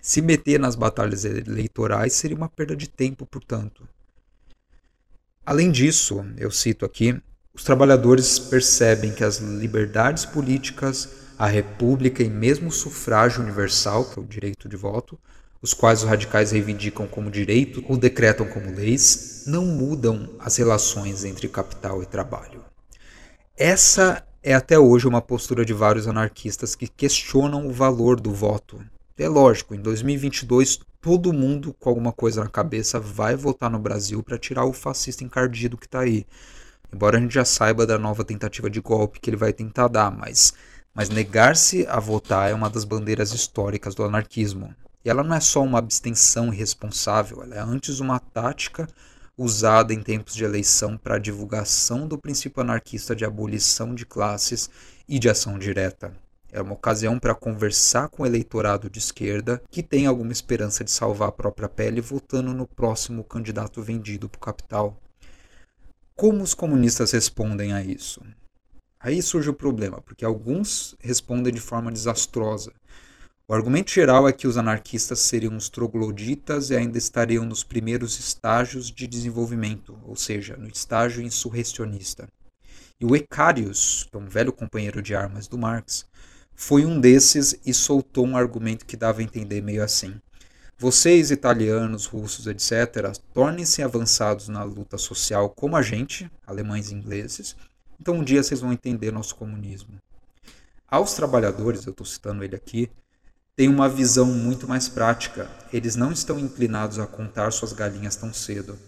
Se 0.00 0.20
meter 0.20 0.58
nas 0.58 0.74
batalhas 0.74 1.24
eleitorais 1.24 2.14
seria 2.14 2.36
uma 2.36 2.48
perda 2.48 2.74
de 2.74 2.88
tempo, 2.88 3.24
portanto. 3.24 3.88
Além 5.46 5.70
disso, 5.70 6.24
eu 6.36 6.50
cito 6.50 6.84
aqui, 6.84 7.20
os 7.54 7.62
trabalhadores 7.62 8.38
percebem 8.38 9.12
que 9.12 9.22
as 9.22 9.38
liberdades 9.38 10.24
políticas, 10.24 11.08
a 11.38 11.46
república 11.46 12.22
e 12.22 12.30
mesmo 12.30 12.68
o 12.68 12.72
sufrágio 12.72 13.42
universal, 13.42 14.04
que 14.04 14.18
é 14.18 14.22
o 14.22 14.26
direito 14.26 14.68
de 14.68 14.76
voto, 14.76 15.18
os 15.62 15.72
quais 15.72 16.02
os 16.02 16.08
radicais 16.08 16.50
reivindicam 16.50 17.06
como 17.06 17.30
direito 17.30 17.84
ou 17.88 17.96
decretam 17.96 18.46
como 18.48 18.74
leis, 18.74 19.44
não 19.46 19.64
mudam 19.64 20.28
as 20.38 20.56
relações 20.56 21.24
entre 21.24 21.48
capital 21.48 22.02
e 22.02 22.06
trabalho. 22.06 22.64
Essa 23.56 24.26
é 24.42 24.52
até 24.52 24.78
hoje 24.78 25.06
uma 25.06 25.22
postura 25.22 25.64
de 25.64 25.72
vários 25.72 26.08
anarquistas 26.08 26.74
que 26.74 26.88
questionam 26.88 27.66
o 27.66 27.72
valor 27.72 28.20
do 28.20 28.34
voto 28.34 28.84
é 29.22 29.28
lógico, 29.28 29.74
em 29.74 29.80
2022 29.80 30.80
todo 31.00 31.32
mundo 31.32 31.74
com 31.78 31.88
alguma 31.88 32.12
coisa 32.12 32.42
na 32.42 32.50
cabeça 32.50 32.98
vai 32.98 33.36
votar 33.36 33.70
no 33.70 33.78
Brasil 33.78 34.22
para 34.22 34.38
tirar 34.38 34.64
o 34.64 34.72
fascista 34.72 35.22
encardido 35.22 35.76
que 35.76 35.86
está 35.86 36.00
aí. 36.00 36.26
Embora 36.92 37.18
a 37.18 37.20
gente 37.20 37.34
já 37.34 37.44
saiba 37.44 37.86
da 37.86 37.98
nova 37.98 38.24
tentativa 38.24 38.68
de 38.68 38.80
golpe 38.80 39.20
que 39.20 39.30
ele 39.30 39.36
vai 39.36 39.52
tentar 39.52 39.88
dar, 39.88 40.10
mas, 40.10 40.54
mas 40.94 41.08
negar-se 41.08 41.86
a 41.86 41.98
votar 41.98 42.50
é 42.50 42.54
uma 42.54 42.68
das 42.68 42.84
bandeiras 42.84 43.32
históricas 43.32 43.94
do 43.94 44.04
anarquismo. 44.04 44.74
E 45.04 45.10
ela 45.10 45.24
não 45.24 45.34
é 45.34 45.40
só 45.40 45.62
uma 45.62 45.78
abstenção 45.78 46.52
irresponsável, 46.52 47.42
ela 47.42 47.56
é 47.56 47.60
antes 47.60 48.00
uma 48.00 48.18
tática 48.20 48.88
usada 49.36 49.92
em 49.92 50.02
tempos 50.02 50.34
de 50.34 50.44
eleição 50.44 50.96
para 50.96 51.18
divulgação 51.18 52.06
do 52.06 52.18
princípio 52.18 52.60
anarquista 52.60 53.16
de 53.16 53.24
abolição 53.24 53.94
de 53.94 54.06
classes 54.06 54.70
e 55.08 55.18
de 55.18 55.28
ação 55.28 55.58
direta. 55.58 56.12
É 56.52 56.60
uma 56.60 56.74
ocasião 56.74 57.18
para 57.18 57.34
conversar 57.34 58.08
com 58.08 58.22
o 58.22 58.26
eleitorado 58.26 58.90
de 58.90 58.98
esquerda 58.98 59.62
que 59.70 59.82
tem 59.82 60.06
alguma 60.06 60.32
esperança 60.32 60.84
de 60.84 60.90
salvar 60.90 61.30
a 61.30 61.32
própria 61.32 61.68
pele 61.68 62.00
votando 62.00 62.52
no 62.52 62.66
próximo 62.66 63.24
candidato 63.24 63.82
vendido 63.82 64.28
para 64.28 64.36
o 64.36 64.40
capital. 64.40 65.00
Como 66.14 66.42
os 66.42 66.52
comunistas 66.52 67.10
respondem 67.12 67.72
a 67.72 67.82
isso? 67.82 68.22
Aí 69.00 69.20
surge 69.22 69.48
o 69.48 69.54
problema, 69.54 70.00
porque 70.02 70.26
alguns 70.26 70.94
respondem 71.00 71.52
de 71.52 71.60
forma 71.60 71.90
desastrosa. 71.90 72.72
O 73.48 73.54
argumento 73.54 73.90
geral 73.90 74.28
é 74.28 74.32
que 74.32 74.46
os 74.46 74.56
anarquistas 74.56 75.18
seriam 75.18 75.56
os 75.56 75.68
trogloditas 75.68 76.70
e 76.70 76.76
ainda 76.76 76.96
estariam 76.96 77.44
nos 77.44 77.64
primeiros 77.64 78.18
estágios 78.18 78.90
de 78.90 79.06
desenvolvimento, 79.06 79.98
ou 80.04 80.14
seja, 80.14 80.56
no 80.56 80.68
estágio 80.68 81.22
insurrecionista. 81.22 82.28
E 83.00 83.04
o 83.04 83.16
Ecarius, 83.16 84.06
que 84.08 84.16
é 84.16 84.20
um 84.20 84.28
velho 84.28 84.52
companheiro 84.52 85.02
de 85.02 85.14
armas 85.14 85.48
do 85.48 85.58
Marx, 85.58 86.06
foi 86.54 86.86
um 86.86 87.00
desses 87.00 87.58
e 87.66 87.74
soltou 87.74 88.24
um 88.24 88.36
argumento 88.36 88.86
que 88.86 88.96
dava 88.96 89.20
a 89.20 89.24
entender 89.24 89.60
meio 89.60 89.82
assim. 89.82 90.14
Vocês, 90.78 91.32
italianos, 91.32 92.06
russos, 92.06 92.46
etc., 92.46 93.12
tornem-se 93.34 93.82
avançados 93.82 94.48
na 94.48 94.62
luta 94.62 94.96
social 94.96 95.50
como 95.50 95.76
a 95.76 95.82
gente, 95.82 96.30
alemães 96.46 96.90
e 96.90 96.94
ingleses, 96.94 97.56
então 98.00 98.14
um 98.14 98.24
dia 98.24 98.42
vocês 98.42 98.60
vão 98.60 98.72
entender 98.72 99.10
nosso 99.10 99.34
comunismo. 99.34 99.98
Aos 100.88 101.14
trabalhadores, 101.14 101.86
eu 101.86 101.90
estou 101.90 102.06
citando 102.06 102.44
ele 102.44 102.54
aqui, 102.54 102.88
tem 103.54 103.68
uma 103.68 103.88
visão 103.88 104.26
muito 104.26 104.66
mais 104.66 104.88
prática. 104.88 105.50
Eles 105.72 105.94
não 105.94 106.10
estão 106.10 106.38
inclinados 106.38 106.98
a 106.98 107.06
contar 107.06 107.50
suas 107.50 107.72
galinhas 107.72 108.16
tão 108.16 108.32
cedo. 108.32 108.78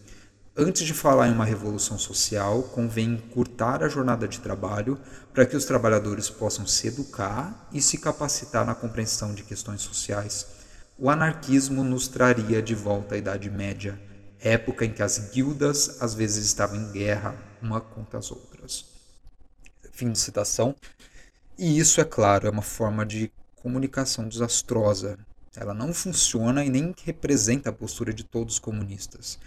Antes 0.57 0.87
de 0.87 0.95
falar 0.95 1.29
em 1.29 1.33
uma 1.33 1.45
revolução 1.45 1.99
social, 1.99 2.63
convém 2.63 3.15
encurtar 3.15 3.83
a 3.83 3.89
jornada 3.89 4.27
de 4.29 4.39
trabalho 4.39 4.99
para 5.33 5.45
que 5.45 5.57
os 5.57 5.65
trabalhadores 5.65 6.31
possam 6.31 6.67
se 6.67 6.87
educar 6.87 7.69
e 7.73 7.83
se 7.83 7.99
capacitar 7.99 8.65
na 8.65 8.75
compreensão 8.75 9.35
de 9.35 9.43
questões 9.43 9.83
sociais. 9.83 10.47
O 10.97 11.11
anarquismo 11.11 11.83
nos 11.83 12.07
traria 12.07 12.63
de 12.63 12.75
volta 12.75 13.17
à 13.17 13.19
Idade 13.19 13.51
Média, 13.51 14.01
época 14.39 14.85
em 14.85 14.93
que 14.93 15.03
as 15.03 15.19
guildas 15.33 16.01
às 16.01 16.15
vezes 16.15 16.47
estavam 16.47 16.77
em 16.77 16.93
guerra 16.93 17.35
uma 17.61 17.81
contra 17.81 18.19
as 18.21 18.31
outras. 18.31 18.85
Fim 19.93 20.13
de 20.13 20.19
citação. 20.19 20.75
E 21.59 21.79
isso, 21.79 22.01
é 22.01 22.05
claro, 22.05 22.47
é 22.47 22.51
uma 22.51 22.63
forma 22.63 23.05
de 23.05 23.33
comunicação 23.65 24.29
desastrosa. 24.29 25.19
Ela 25.57 25.73
não 25.73 25.95
funciona 25.95 26.63
e 26.63 26.69
nem 26.69 26.95
representa 27.03 27.71
a 27.71 27.73
postura 27.73 28.13
de 28.13 28.23
todos 28.23 28.55
os 28.55 28.61
comunistas 28.61 29.39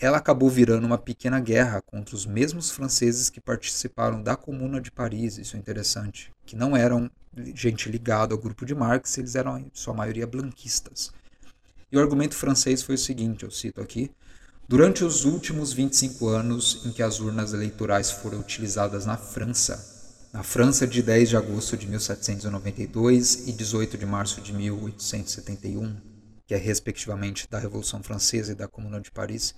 ela 0.00 0.18
acabou 0.18 0.48
virando 0.48 0.86
uma 0.86 0.96
pequena 0.96 1.40
guerra 1.40 1.82
contra 1.82 2.14
os 2.14 2.24
mesmos 2.24 2.70
franceses 2.70 3.28
que 3.28 3.40
participaram 3.40 4.22
da 4.22 4.36
Comuna 4.36 4.80
de 4.80 4.92
Paris, 4.92 5.38
isso 5.38 5.56
é 5.56 5.58
interessante, 5.58 6.30
que 6.46 6.54
não 6.54 6.76
eram 6.76 7.10
gente 7.52 7.90
ligada 7.90 8.32
ao 8.32 8.40
grupo 8.40 8.64
de 8.64 8.76
Marx, 8.76 9.18
eles 9.18 9.34
eram, 9.34 9.58
em 9.58 9.68
sua 9.74 9.92
maioria, 9.92 10.24
blanquistas. 10.24 11.12
E 11.90 11.96
o 11.96 12.00
argumento 12.00 12.36
francês 12.36 12.80
foi 12.80 12.94
o 12.94 12.98
seguinte, 12.98 13.42
eu 13.42 13.50
cito 13.50 13.80
aqui, 13.80 14.08
Durante 14.68 15.02
os 15.02 15.24
últimos 15.24 15.72
25 15.72 16.28
anos 16.28 16.82
em 16.84 16.92
que 16.92 17.02
as 17.02 17.20
urnas 17.20 17.54
eleitorais 17.54 18.10
foram 18.10 18.40
utilizadas 18.40 19.06
na 19.06 19.16
França, 19.16 19.97
na 20.38 20.44
França 20.44 20.86
de 20.86 21.02
10 21.02 21.30
de 21.30 21.36
agosto 21.36 21.76
de 21.76 21.84
1792 21.88 23.48
e 23.48 23.52
18 23.52 23.98
de 23.98 24.06
março 24.06 24.40
de 24.40 24.52
1871, 24.52 25.96
que 26.46 26.54
é 26.54 26.56
respectivamente 26.56 27.48
da 27.50 27.58
Revolução 27.58 28.04
Francesa 28.04 28.52
e 28.52 28.54
da 28.54 28.68
Comuna 28.68 29.00
de 29.00 29.10
Paris, 29.10 29.56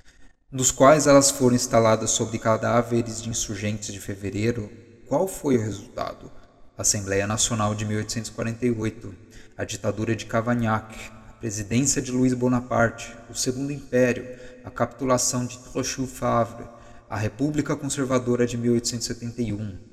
dos 0.51 0.71
quais 0.71 1.07
elas 1.07 1.31
foram 1.31 1.55
instaladas 1.55 2.13
sobre 2.13 2.39
cadáveres 2.39 3.21
de 3.21 3.29
insurgentes 3.29 3.93
de 3.93 4.01
fevereiro, 4.01 4.73
qual 5.07 5.29
foi 5.29 5.59
o 5.59 5.61
resultado? 5.61 6.33
A 6.79 6.81
Assembleia 6.81 7.27
Nacional 7.27 7.75
de 7.75 7.85
1848, 7.85 9.15
a 9.59 9.65
ditadura 9.67 10.17
de 10.17 10.25
Cavaignac, 10.25 10.97
a 11.29 11.33
presidência 11.35 12.01
de 12.01 12.11
Luiz 12.11 12.33
Bonaparte, 12.33 13.15
o 13.29 13.35
Segundo 13.35 13.71
Império, 13.71 14.27
a 14.65 14.71
capitulação 14.71 15.45
de 15.45 15.59
Trochu-Favre, 15.59 16.65
a 17.07 17.19
República 17.19 17.77
Conservadora 17.77 18.47
de 18.47 18.57
1871. 18.57 19.90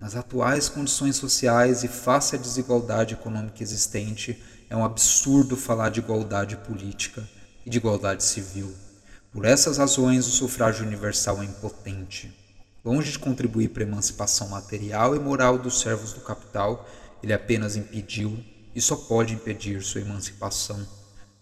Nas 0.00 0.16
atuais 0.16 0.66
condições 0.66 1.16
sociais 1.16 1.84
e 1.84 1.88
face 1.88 2.34
à 2.34 2.38
desigualdade 2.38 3.12
econômica 3.12 3.62
existente, 3.62 4.42
é 4.70 4.74
um 4.74 4.82
absurdo 4.82 5.58
falar 5.58 5.90
de 5.90 6.00
igualdade 6.00 6.56
política 6.56 7.28
e 7.66 7.68
de 7.68 7.76
igualdade 7.76 8.24
civil. 8.24 8.72
Por 9.30 9.44
essas 9.44 9.76
razões, 9.76 10.26
o 10.26 10.30
sufrágio 10.30 10.86
universal 10.86 11.42
é 11.42 11.44
impotente. 11.44 12.34
Longe 12.82 13.12
de 13.12 13.18
contribuir 13.18 13.68
para 13.68 13.84
a 13.84 13.86
emancipação 13.86 14.48
material 14.48 15.14
e 15.14 15.18
moral 15.18 15.58
dos 15.58 15.80
servos 15.80 16.14
do 16.14 16.20
capital, 16.22 16.88
ele 17.22 17.34
apenas 17.34 17.76
impediu 17.76 18.42
e 18.74 18.80
só 18.80 18.96
pode 18.96 19.34
impedir 19.34 19.82
sua 19.82 20.00
emancipação. 20.00 20.80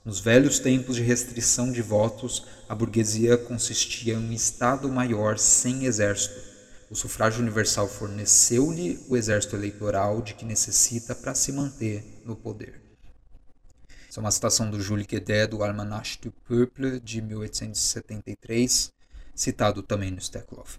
Nos 0.05 0.19
velhos 0.19 0.59
tempos 0.59 0.97
de 0.97 1.03
restrição 1.03 1.71
de 1.71 1.81
votos, 1.81 2.45
a 2.69 2.75
burguesia 2.75 3.39
consistia 3.39 4.15
em 4.15 4.17
um 4.17 4.33
Estado 4.33 4.89
maior 4.89 5.39
sem 5.39 5.85
exército. 5.85 6.48
O 6.91 6.95
sufrágio 6.95 7.43
universal 7.43 7.87
forneceu-lhe 7.87 8.99
o 9.09 9.17
exército 9.17 9.55
eleitoral 9.55 10.23
de 10.23 10.33
que 10.33 10.47
necessita 10.47 11.15
para 11.15 11.35
se 11.35 11.53
manter 11.53 12.03
no 12.25 12.35
poder. 12.35 12.81
Essa 14.09 14.21
é 14.21 14.23
uma 14.23 14.31
citação 14.31 14.71
do 14.71 14.81
Jules 14.81 15.07
Guedet 15.07 15.49
do 15.49 15.63
Almanach 15.63 16.19
du 16.19 16.33
Peuple 16.49 16.99
de 17.01 17.21
1873, 17.21 18.91
citado 19.35 19.83
também 19.83 20.11
no 20.11 20.19
Steklov. 20.19 20.79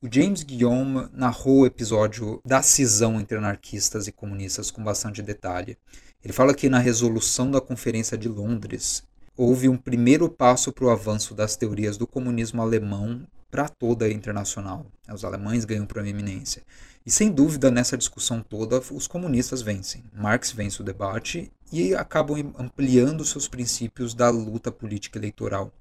O 0.00 0.08
James 0.10 0.42
Guillaume 0.42 1.06
narrou 1.12 1.60
o 1.60 1.66
episódio 1.66 2.40
da 2.42 2.62
cisão 2.62 3.20
entre 3.20 3.36
anarquistas 3.36 4.06
e 4.06 4.12
comunistas 4.12 4.70
com 4.70 4.82
bastante 4.82 5.20
detalhe. 5.20 5.76
Ele 6.24 6.32
fala 6.32 6.54
que 6.54 6.70
na 6.70 6.78
resolução 6.78 7.50
da 7.50 7.60
Conferência 7.60 8.16
de 8.16 8.28
Londres, 8.28 9.02
houve 9.36 9.68
um 9.68 9.76
primeiro 9.76 10.30
passo 10.30 10.72
para 10.72 10.86
o 10.86 10.90
avanço 10.90 11.34
das 11.34 11.56
teorias 11.56 11.98
do 11.98 12.06
comunismo 12.06 12.62
alemão 12.62 13.26
para 13.54 13.68
toda 13.68 14.06
a 14.06 14.10
internacional. 14.10 14.84
Os 15.08 15.24
alemães 15.24 15.64
ganham 15.64 15.86
proeminência. 15.86 16.64
E 17.06 17.10
sem 17.10 17.30
dúvida, 17.30 17.70
nessa 17.70 17.96
discussão 17.96 18.42
toda, 18.42 18.82
os 18.90 19.06
comunistas 19.06 19.62
vencem. 19.62 20.02
Marx 20.12 20.50
vence 20.50 20.82
o 20.82 20.84
debate 20.84 21.52
e 21.70 21.94
acabam 21.94 22.52
ampliando 22.58 23.24
seus 23.24 23.46
princípios 23.46 24.12
da 24.12 24.28
luta 24.28 24.72
política 24.72 25.20
eleitoral. 25.20 25.72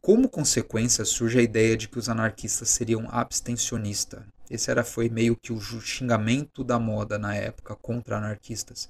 Como 0.00 0.28
consequência, 0.28 1.04
surge 1.04 1.40
a 1.40 1.42
ideia 1.42 1.76
de 1.76 1.88
que 1.88 1.98
os 1.98 2.08
anarquistas 2.08 2.68
seriam 2.68 3.08
abstencionistas. 3.10 4.22
Esse 4.48 4.70
era 4.70 4.84
foi 4.84 5.08
meio 5.08 5.34
que 5.34 5.52
o 5.52 5.60
xingamento 5.60 6.62
da 6.62 6.78
moda 6.78 7.18
na 7.18 7.34
época 7.34 7.74
contra 7.74 8.18
anarquistas. 8.18 8.88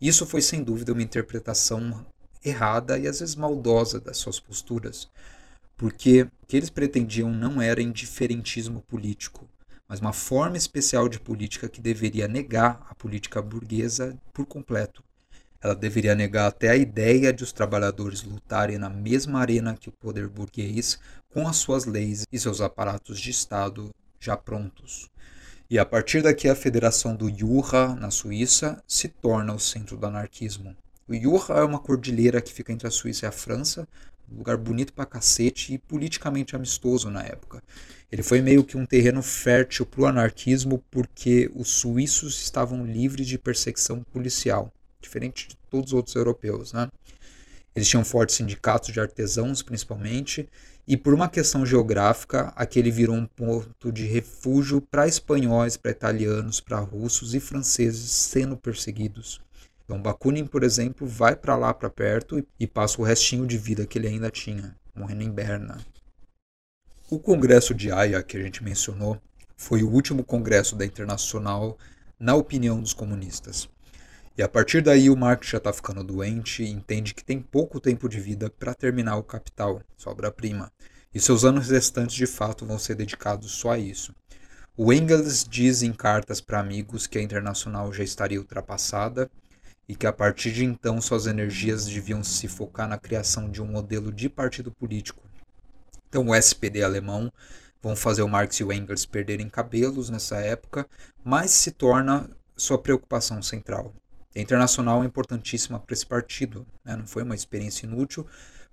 Isso 0.00 0.26
foi 0.26 0.42
sem 0.42 0.64
dúvida 0.64 0.92
uma 0.92 1.02
interpretação 1.02 2.04
errada 2.44 2.98
e 2.98 3.06
às 3.06 3.20
vezes 3.20 3.36
maldosa 3.36 4.00
das 4.00 4.16
suas 4.16 4.40
posturas, 4.40 5.08
porque 5.76 6.22
o 6.22 6.46
que 6.46 6.56
eles 6.56 6.70
pretendiam 6.70 7.32
não 7.32 7.60
era 7.60 7.82
indiferentismo 7.82 8.82
político, 8.82 9.48
mas 9.88 10.00
uma 10.00 10.12
forma 10.12 10.56
especial 10.56 11.08
de 11.08 11.20
política 11.20 11.68
que 11.68 11.80
deveria 11.80 12.26
negar 12.26 12.86
a 12.88 12.94
política 12.94 13.42
burguesa 13.42 14.16
por 14.32 14.46
completo. 14.46 15.02
Ela 15.60 15.74
deveria 15.74 16.14
negar 16.14 16.48
até 16.48 16.70
a 16.70 16.76
ideia 16.76 17.32
de 17.32 17.44
os 17.44 17.52
trabalhadores 17.52 18.22
lutarem 18.22 18.78
na 18.78 18.90
mesma 18.90 19.38
arena 19.38 19.76
que 19.76 19.88
o 19.88 19.92
poder 19.92 20.28
burguês, 20.28 20.98
com 21.30 21.46
as 21.46 21.56
suas 21.56 21.84
leis 21.84 22.26
e 22.32 22.38
seus 22.38 22.60
aparatos 22.60 23.20
de 23.20 23.30
Estado 23.30 23.90
já 24.18 24.36
prontos. 24.36 25.08
E 25.70 25.78
a 25.78 25.86
partir 25.86 26.20
daqui, 26.20 26.48
a 26.48 26.54
Federação 26.54 27.14
do 27.14 27.30
Jura, 27.30 27.94
na 27.94 28.10
Suíça, 28.10 28.82
se 28.86 29.08
torna 29.08 29.54
o 29.54 29.58
centro 29.58 29.96
do 29.96 30.04
anarquismo. 30.04 30.76
O 31.08 31.14
Jura 31.14 31.60
é 31.60 31.64
uma 31.64 31.78
cordilheira 31.78 32.42
que 32.42 32.52
fica 32.52 32.72
entre 32.72 32.88
a 32.88 32.90
Suíça 32.90 33.24
e 33.24 33.28
a 33.28 33.32
França, 33.32 33.88
lugar 34.36 34.56
bonito 34.56 34.92
pra 34.92 35.06
cacete 35.06 35.74
e 35.74 35.78
politicamente 35.78 36.56
amistoso 36.56 37.10
na 37.10 37.22
época. 37.22 37.62
Ele 38.10 38.22
foi 38.22 38.40
meio 38.40 38.64
que 38.64 38.76
um 38.76 38.84
terreno 38.84 39.22
fértil 39.22 39.86
para 39.86 40.02
o 40.02 40.06
anarquismo 40.06 40.82
porque 40.90 41.50
os 41.54 41.68
suíços 41.68 42.42
estavam 42.42 42.84
livres 42.84 43.26
de 43.26 43.38
perseguição 43.38 44.02
policial 44.12 44.72
diferente 45.02 45.48
de 45.48 45.56
todos 45.68 45.88
os 45.88 45.94
outros 45.94 46.14
europeus. 46.14 46.72
Né? 46.72 46.88
Eles 47.74 47.88
tinham 47.88 48.04
fortes 48.04 48.36
sindicatos 48.36 48.92
de 48.92 49.00
artesãos, 49.00 49.62
principalmente, 49.62 50.48
e 50.86 50.96
por 50.96 51.12
uma 51.12 51.28
questão 51.28 51.64
geográfica, 51.66 52.52
aquele 52.56 52.90
virou 52.90 53.16
um 53.16 53.26
ponto 53.26 53.92
de 53.92 54.04
refúgio 54.04 54.80
para 54.80 55.06
espanhóis, 55.06 55.76
para 55.76 55.90
italianos, 55.90 56.60
para 56.60 56.78
russos 56.78 57.34
e 57.34 57.40
franceses 57.40 58.10
sendo 58.10 58.56
perseguidos. 58.56 59.40
Então, 59.92 60.00
Bakunin, 60.00 60.46
por 60.46 60.62
exemplo, 60.62 61.06
vai 61.06 61.36
para 61.36 61.54
lá, 61.54 61.74
para 61.74 61.90
perto, 61.90 62.42
e 62.58 62.66
passa 62.66 62.98
o 62.98 63.04
restinho 63.04 63.46
de 63.46 63.58
vida 63.58 63.84
que 63.84 63.98
ele 63.98 64.08
ainda 64.08 64.30
tinha, 64.30 64.74
morrendo 64.94 65.22
em 65.22 65.30
Berna. 65.30 65.84
O 67.10 67.18
Congresso 67.18 67.74
de 67.74 67.92
Haia, 67.92 68.22
que 68.22 68.38
a 68.38 68.42
gente 68.42 68.64
mencionou, 68.64 69.20
foi 69.54 69.82
o 69.82 69.90
último 69.90 70.24
congresso 70.24 70.74
da 70.74 70.86
Internacional 70.86 71.76
na 72.18 72.34
opinião 72.34 72.80
dos 72.80 72.94
comunistas. 72.94 73.68
E 74.34 74.42
a 74.42 74.48
partir 74.48 74.80
daí 74.80 75.10
o 75.10 75.16
Marx 75.16 75.48
já 75.48 75.58
está 75.58 75.70
ficando 75.74 76.02
doente 76.02 76.62
e 76.62 76.70
entende 76.70 77.12
que 77.12 77.22
tem 77.22 77.38
pouco 77.38 77.78
tempo 77.78 78.08
de 78.08 78.18
vida 78.18 78.48
para 78.48 78.72
terminar 78.72 79.16
o 79.16 79.22
Capital, 79.22 79.82
sua 79.98 80.12
obra-prima, 80.12 80.72
e 81.14 81.20
seus 81.20 81.44
anos 81.44 81.68
restantes 81.68 82.16
de 82.16 82.26
fato 82.26 82.64
vão 82.64 82.78
ser 82.78 82.94
dedicados 82.94 83.50
só 83.52 83.72
a 83.72 83.78
isso. 83.78 84.14
O 84.74 84.90
Engels 84.90 85.44
diz 85.44 85.82
em 85.82 85.92
cartas 85.92 86.40
para 86.40 86.60
amigos 86.60 87.06
que 87.06 87.18
a 87.18 87.22
Internacional 87.22 87.92
já 87.92 88.02
estaria 88.02 88.40
ultrapassada 88.40 89.30
e 89.88 89.94
que 89.94 90.06
a 90.06 90.12
partir 90.12 90.52
de 90.52 90.64
então 90.64 91.00
suas 91.00 91.26
energias 91.26 91.86
deviam 91.86 92.22
se 92.22 92.48
focar 92.48 92.88
na 92.88 92.98
criação 92.98 93.50
de 93.50 93.60
um 93.60 93.66
modelo 93.66 94.12
de 94.12 94.28
partido 94.28 94.70
político. 94.70 95.22
Então 96.08 96.28
o 96.28 96.34
SPD 96.34 96.82
alemão 96.82 97.32
vão 97.82 97.96
fazer 97.96 98.22
o 98.22 98.28
Marx 98.28 98.56
e 98.56 98.64
o 98.64 98.72
Engels 98.72 99.04
perderem 99.04 99.48
cabelos 99.48 100.08
nessa 100.08 100.36
época, 100.36 100.86
mas 101.24 101.50
se 101.50 101.72
torna 101.72 102.30
sua 102.56 102.78
preocupação 102.78 103.42
central. 103.42 103.92
A 104.34 104.40
Internacional 104.40 105.02
é 105.02 105.06
importantíssima 105.06 105.78
para 105.78 105.92
esse 105.92 106.06
partido. 106.06 106.66
Né? 106.84 106.96
Não 106.96 107.06
foi 107.06 107.22
uma 107.22 107.34
experiência 107.34 107.84
inútil, 107.84 108.26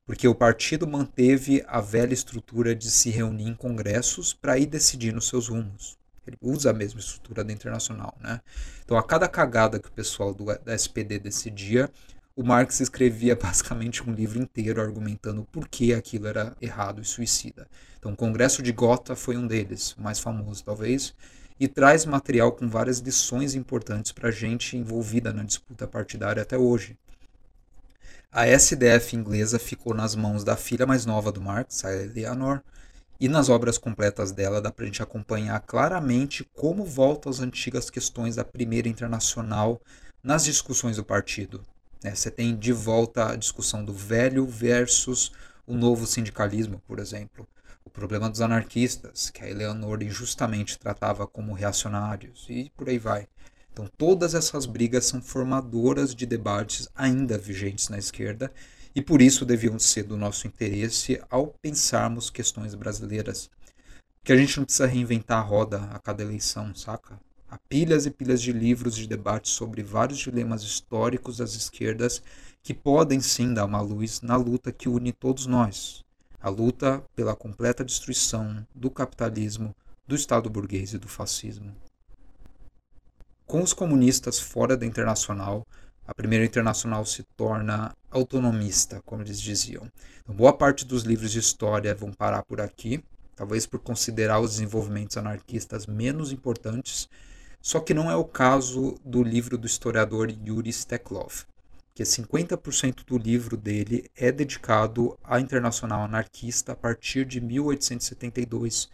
porque 0.05 0.27
o 0.27 0.33
partido 0.33 0.87
manteve 0.87 1.63
a 1.67 1.81
velha 1.81 2.13
estrutura 2.13 2.73
de 2.73 2.89
se 2.89 3.09
reunir 3.09 3.49
em 3.49 3.53
congressos 3.53 4.33
para 4.33 4.57
ir 4.57 4.67
decidindo 4.67 5.19
seus 5.21 5.49
rumos. 5.49 5.98
Ele 6.29 6.37
usa 6.41 6.69
a 6.69 6.73
mesma 6.73 6.99
estrutura 6.99 7.43
da 7.43 7.51
Internacional. 7.51 8.17
Né? 8.21 8.39
Então, 8.83 8.97
a 8.97 9.03
cada 9.03 9.27
cagada 9.27 9.79
que 9.79 9.87
o 9.87 9.91
pessoal 9.91 10.33
do, 10.33 10.45
da 10.45 10.73
SPD 10.73 11.19
decidia, 11.19 11.89
o 12.35 12.43
Marx 12.43 12.79
escrevia 12.79 13.35
basicamente 13.37 14.07
um 14.07 14.13
livro 14.13 14.39
inteiro 14.39 14.81
argumentando 14.81 15.43
por 15.51 15.67
que 15.67 15.93
aquilo 15.93 16.27
era 16.27 16.55
errado 16.61 17.01
e 17.01 17.05
suicida. 17.05 17.67
Então, 17.97 18.13
o 18.13 18.15
Congresso 18.15 18.61
de 18.61 18.71
Gotha 18.71 19.15
foi 19.15 19.35
um 19.35 19.45
deles, 19.45 19.93
o 19.93 20.01
mais 20.01 20.19
famoso 20.19 20.63
talvez, 20.63 21.13
e 21.59 21.67
traz 21.67 22.05
material 22.05 22.53
com 22.53 22.69
várias 22.69 22.99
lições 22.99 23.55
importantes 23.55 24.11
para 24.13 24.29
a 24.29 24.31
gente 24.31 24.77
envolvida 24.77 25.33
na 25.33 25.43
disputa 25.43 25.85
partidária 25.85 26.41
até 26.41 26.57
hoje. 26.57 26.97
A 28.31 28.47
SDF 28.47 29.15
inglesa 29.15 29.57
ficou 29.57 29.93
nas 29.93 30.15
mãos 30.15 30.43
da 30.43 30.55
filha 30.55 30.85
mais 30.85 31.05
nova 31.05 31.31
do 31.31 31.41
Marx, 31.41 31.83
a 31.83 31.91
Eleanor, 31.91 32.61
e 33.19 33.27
nas 33.27 33.49
obras 33.49 33.77
completas 33.77 34.31
dela 34.31 34.61
dá 34.61 34.71
para 34.71 34.83
a 34.83 34.87
gente 34.87 35.03
acompanhar 35.03 35.59
claramente 35.61 36.43
como 36.53 36.85
volta 36.85 37.29
às 37.29 37.39
antigas 37.39 37.89
questões 37.89 38.35
da 38.35 38.45
Primeira 38.45 38.87
Internacional 38.87 39.81
nas 40.23 40.45
discussões 40.45 40.95
do 40.95 41.03
partido. 41.03 41.61
É, 42.03 42.15
você 42.15 42.31
tem 42.31 42.55
de 42.55 42.71
volta 42.71 43.31
a 43.31 43.35
discussão 43.35 43.83
do 43.83 43.93
velho 43.93 44.45
versus 44.45 45.31
o 45.67 45.73
novo 45.73 46.07
sindicalismo, 46.07 46.81
por 46.87 46.99
exemplo 46.99 47.47
o 47.89 47.91
problema 47.91 48.29
dos 48.29 48.39
anarquistas, 48.39 49.31
que 49.31 49.43
a 49.43 49.49
Eleanor 49.49 50.03
injustamente 50.03 50.77
tratava 50.77 51.25
como 51.25 51.53
reacionários, 51.53 52.45
e 52.47 52.71
por 52.77 52.87
aí 52.87 52.99
vai. 52.99 53.27
Então, 53.73 53.89
todas 53.97 54.35
essas 54.35 54.67
brigas 54.67 55.05
são 55.05 55.21
formadoras 55.21 56.13
de 56.13 56.25
debates 56.25 56.87
ainda 56.95 57.37
vigentes 57.37 57.89
na 57.89 57.97
esquerda 57.97 58.51
e 58.95 59.01
por 59.01 59.21
isso 59.21 59.45
deviam 59.45 59.77
ser 59.77 60.03
do 60.03 60.17
nosso 60.17 60.47
interesse 60.47 61.21
ao 61.29 61.47
pensarmos 61.61 62.29
questões 62.29 62.73
brasileiras. 62.75 63.49
Que 64.23 64.33
a 64.33 64.37
gente 64.37 64.57
não 64.57 64.65
precisa 64.65 64.87
reinventar 64.87 65.39
a 65.39 65.41
roda 65.41 65.83
a 65.91 65.99
cada 65.99 66.23
eleição, 66.23 66.73
saca? 66.75 67.19
Há 67.49 67.57
pilhas 67.67 68.05
e 68.05 68.11
pilhas 68.11 68.41
de 68.41 68.51
livros 68.51 68.95
de 68.95 69.07
debate 69.07 69.49
sobre 69.49 69.81
vários 69.81 70.19
dilemas 70.19 70.61
históricos 70.61 71.37
das 71.37 71.55
esquerdas 71.55 72.21
que 72.61 72.73
podem 72.73 73.19
sim 73.21 73.53
dar 73.53 73.65
uma 73.65 73.81
luz 73.81 74.21
na 74.21 74.35
luta 74.35 74.71
que 74.71 74.87
une 74.87 75.11
todos 75.11 75.47
nós, 75.47 76.03
a 76.39 76.49
luta 76.49 77.03
pela 77.15 77.35
completa 77.35 77.83
destruição 77.83 78.65
do 78.75 78.91
capitalismo, 78.91 79.75
do 80.07 80.15
Estado 80.15 80.49
burguês 80.49 80.93
e 80.93 80.97
do 80.97 81.07
fascismo. 81.07 81.75
Com 83.47 83.63
os 83.63 83.73
comunistas 83.73 84.39
fora 84.39 84.77
da 84.77 84.85
internacional, 84.85 85.65
a 86.09 86.13
primeira 86.13 86.43
internacional 86.43 87.05
se 87.05 87.23
torna 87.37 87.95
autonomista, 88.09 89.01
como 89.05 89.21
eles 89.21 89.39
diziam. 89.39 89.89
Então, 90.23 90.35
boa 90.35 90.51
parte 90.51 90.83
dos 90.83 91.03
livros 91.03 91.31
de 91.31 91.39
história 91.39 91.93
vão 91.93 92.11
parar 92.11 92.43
por 92.43 92.59
aqui, 92.59 93.03
talvez 93.35 93.65
por 93.65 93.79
considerar 93.79 94.39
os 94.39 94.51
desenvolvimentos 94.51 95.17
anarquistas 95.17 95.85
menos 95.85 96.31
importantes, 96.31 97.07
só 97.61 97.79
que 97.79 97.93
não 97.93 98.09
é 98.09 98.15
o 98.15 98.25
caso 98.25 98.95
do 99.05 99.21
livro 99.21 99.57
do 99.57 99.67
historiador 99.67 100.29
Yuri 100.29 100.73
Steklov 100.73 101.45
que 101.99 102.03
50% 102.03 103.03
do 103.05 103.17
livro 103.17 103.57
dele 103.57 104.09
é 104.15 104.31
dedicado 104.31 105.19
à 105.21 105.37
internacional 105.37 106.05
anarquista 106.05 106.71
a 106.71 106.75
partir 106.75 107.25
de 107.25 107.41
1872. 107.41 108.89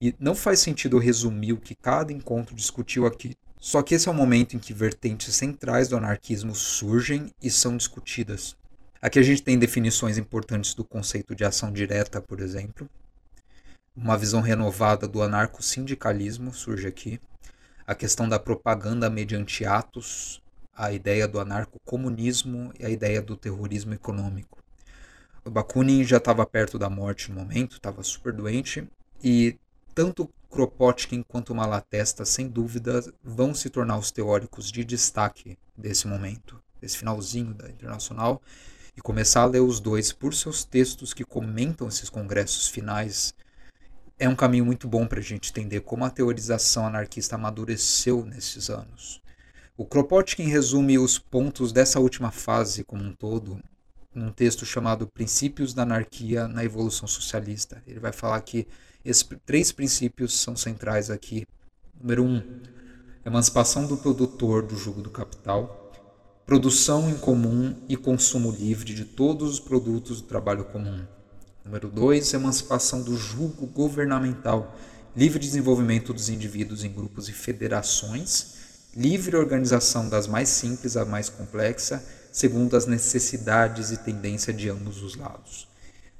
E 0.00 0.14
não 0.20 0.36
faz 0.36 0.60
sentido 0.60 0.98
resumir 0.98 1.52
o 1.52 1.60
que 1.60 1.74
cada 1.74 2.12
encontro 2.12 2.54
discutiu 2.54 3.06
aqui. 3.06 3.34
Só 3.60 3.82
que 3.82 3.94
esse 3.94 4.08
é 4.08 4.10
o 4.10 4.14
momento 4.14 4.56
em 4.56 4.58
que 4.58 4.72
vertentes 4.72 5.34
centrais 5.34 5.88
do 5.88 5.96
anarquismo 5.96 6.54
surgem 6.54 7.32
e 7.42 7.50
são 7.50 7.76
discutidas. 7.76 8.56
Aqui 9.00 9.18
a 9.18 9.22
gente 9.22 9.42
tem 9.42 9.58
definições 9.58 10.18
importantes 10.18 10.74
do 10.74 10.84
conceito 10.84 11.34
de 11.34 11.44
ação 11.44 11.72
direta, 11.72 12.20
por 12.20 12.40
exemplo. 12.40 12.88
Uma 13.96 14.16
visão 14.16 14.40
renovada 14.40 15.08
do 15.08 15.22
anarco-sindicalismo 15.22 16.52
surge 16.52 16.86
aqui. 16.86 17.20
A 17.86 17.94
questão 17.94 18.28
da 18.28 18.38
propaganda 18.38 19.10
mediante 19.10 19.64
atos 19.64 20.40
a 20.78 20.92
ideia 20.92 21.26
do 21.26 21.40
anarcocomunismo 21.40 22.72
e 22.78 22.86
a 22.86 22.88
ideia 22.88 23.20
do 23.20 23.36
terrorismo 23.36 23.92
econômico. 23.92 24.62
O 25.44 25.50
Bakunin 25.50 26.04
já 26.04 26.18
estava 26.18 26.46
perto 26.46 26.78
da 26.78 26.88
morte 26.88 27.32
no 27.32 27.40
momento, 27.40 27.76
estava 27.76 28.00
super 28.04 28.32
doente, 28.32 28.88
e 29.22 29.58
tanto 29.92 30.30
Kropotkin 30.50 31.22
quanto 31.22 31.54
Malatesta, 31.54 32.24
sem 32.24 32.48
dúvida, 32.48 33.02
vão 33.22 33.54
se 33.54 33.68
tornar 33.68 33.98
os 33.98 34.10
teóricos 34.10 34.72
de 34.72 34.84
destaque 34.84 35.58
desse 35.76 36.08
momento, 36.08 36.60
desse 36.80 36.96
finalzinho 36.96 37.54
da 37.54 37.68
Internacional, 37.68 38.40
e 38.96 39.00
começar 39.00 39.42
a 39.42 39.46
ler 39.46 39.60
os 39.60 39.78
dois 39.78 40.12
por 40.12 40.34
seus 40.34 40.64
textos 40.64 41.14
que 41.14 41.22
comentam 41.22 41.86
esses 41.86 42.10
congressos 42.10 42.66
finais. 42.66 43.34
É 44.18 44.28
um 44.28 44.34
caminho 44.34 44.64
muito 44.64 44.88
bom 44.88 45.06
para 45.06 45.20
a 45.20 45.22
gente 45.22 45.50
entender 45.50 45.80
como 45.80 46.04
a 46.04 46.10
teorização 46.10 46.86
anarquista 46.86 47.36
amadureceu 47.36 48.24
nesses 48.24 48.68
anos. 48.68 49.22
O 49.76 49.84
Kropotkin 49.84 50.48
resume 50.48 50.98
os 50.98 51.18
pontos 51.18 51.72
dessa 51.72 52.00
última 52.00 52.32
fase 52.32 52.82
como 52.82 53.04
um 53.04 53.12
todo 53.12 53.62
num 54.18 54.32
texto 54.32 54.66
chamado 54.66 55.06
Princípios 55.06 55.72
da 55.72 55.82
Anarquia 55.82 56.48
na 56.48 56.64
Evolução 56.64 57.06
Socialista. 57.06 57.82
Ele 57.86 58.00
vai 58.00 58.12
falar 58.12 58.40
que 58.40 58.66
esses 59.04 59.26
três 59.46 59.70
princípios 59.70 60.38
são 60.38 60.56
centrais 60.56 61.08
aqui. 61.08 61.46
Número 62.00 62.24
um, 62.24 62.42
emancipação 63.24 63.86
do 63.86 63.96
produtor 63.96 64.62
do 64.62 64.76
jugo 64.76 65.00
do 65.00 65.10
capital, 65.10 65.92
produção 66.44 67.08
em 67.08 67.16
comum 67.16 67.74
e 67.88 67.96
consumo 67.96 68.50
livre 68.50 68.92
de 68.92 69.04
todos 69.04 69.50
os 69.54 69.60
produtos 69.60 70.20
do 70.20 70.26
trabalho 70.26 70.64
comum. 70.64 71.06
Número 71.64 71.88
dois, 71.88 72.32
emancipação 72.34 73.02
do 73.02 73.16
jugo 73.16 73.66
governamental, 73.66 74.76
livre 75.16 75.38
desenvolvimento 75.38 76.12
dos 76.12 76.28
indivíduos 76.28 76.82
em 76.84 76.92
grupos 76.92 77.28
e 77.28 77.32
federações, 77.32 78.56
livre 78.96 79.36
organização 79.36 80.08
das 80.08 80.26
mais 80.26 80.48
simples 80.48 80.96
à 80.96 81.04
mais 81.04 81.28
complexa, 81.28 82.02
segundo 82.38 82.76
as 82.76 82.86
necessidades 82.86 83.90
e 83.90 83.96
tendência 83.96 84.52
de 84.52 84.68
ambos 84.68 85.02
os 85.02 85.16
lados. 85.16 85.66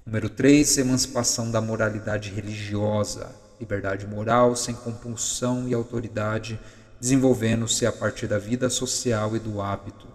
Número 0.05 0.29
3, 0.29 0.79
emancipação 0.79 1.49
da 1.49 1.61
moralidade 1.61 2.31
religiosa, 2.31 3.31
liberdade 3.61 4.05
moral 4.05 4.57
sem 4.57 4.75
compulsão 4.75 5.69
e 5.69 5.75
autoridade, 5.75 6.59
desenvolvendo-se 7.01 7.87
a 7.87 7.93
partir 7.93 8.27
da 8.27 8.37
vida 8.37 8.69
social 8.69 9.37
e 9.37 9.39
do 9.39 9.61
hábito. 9.61 10.09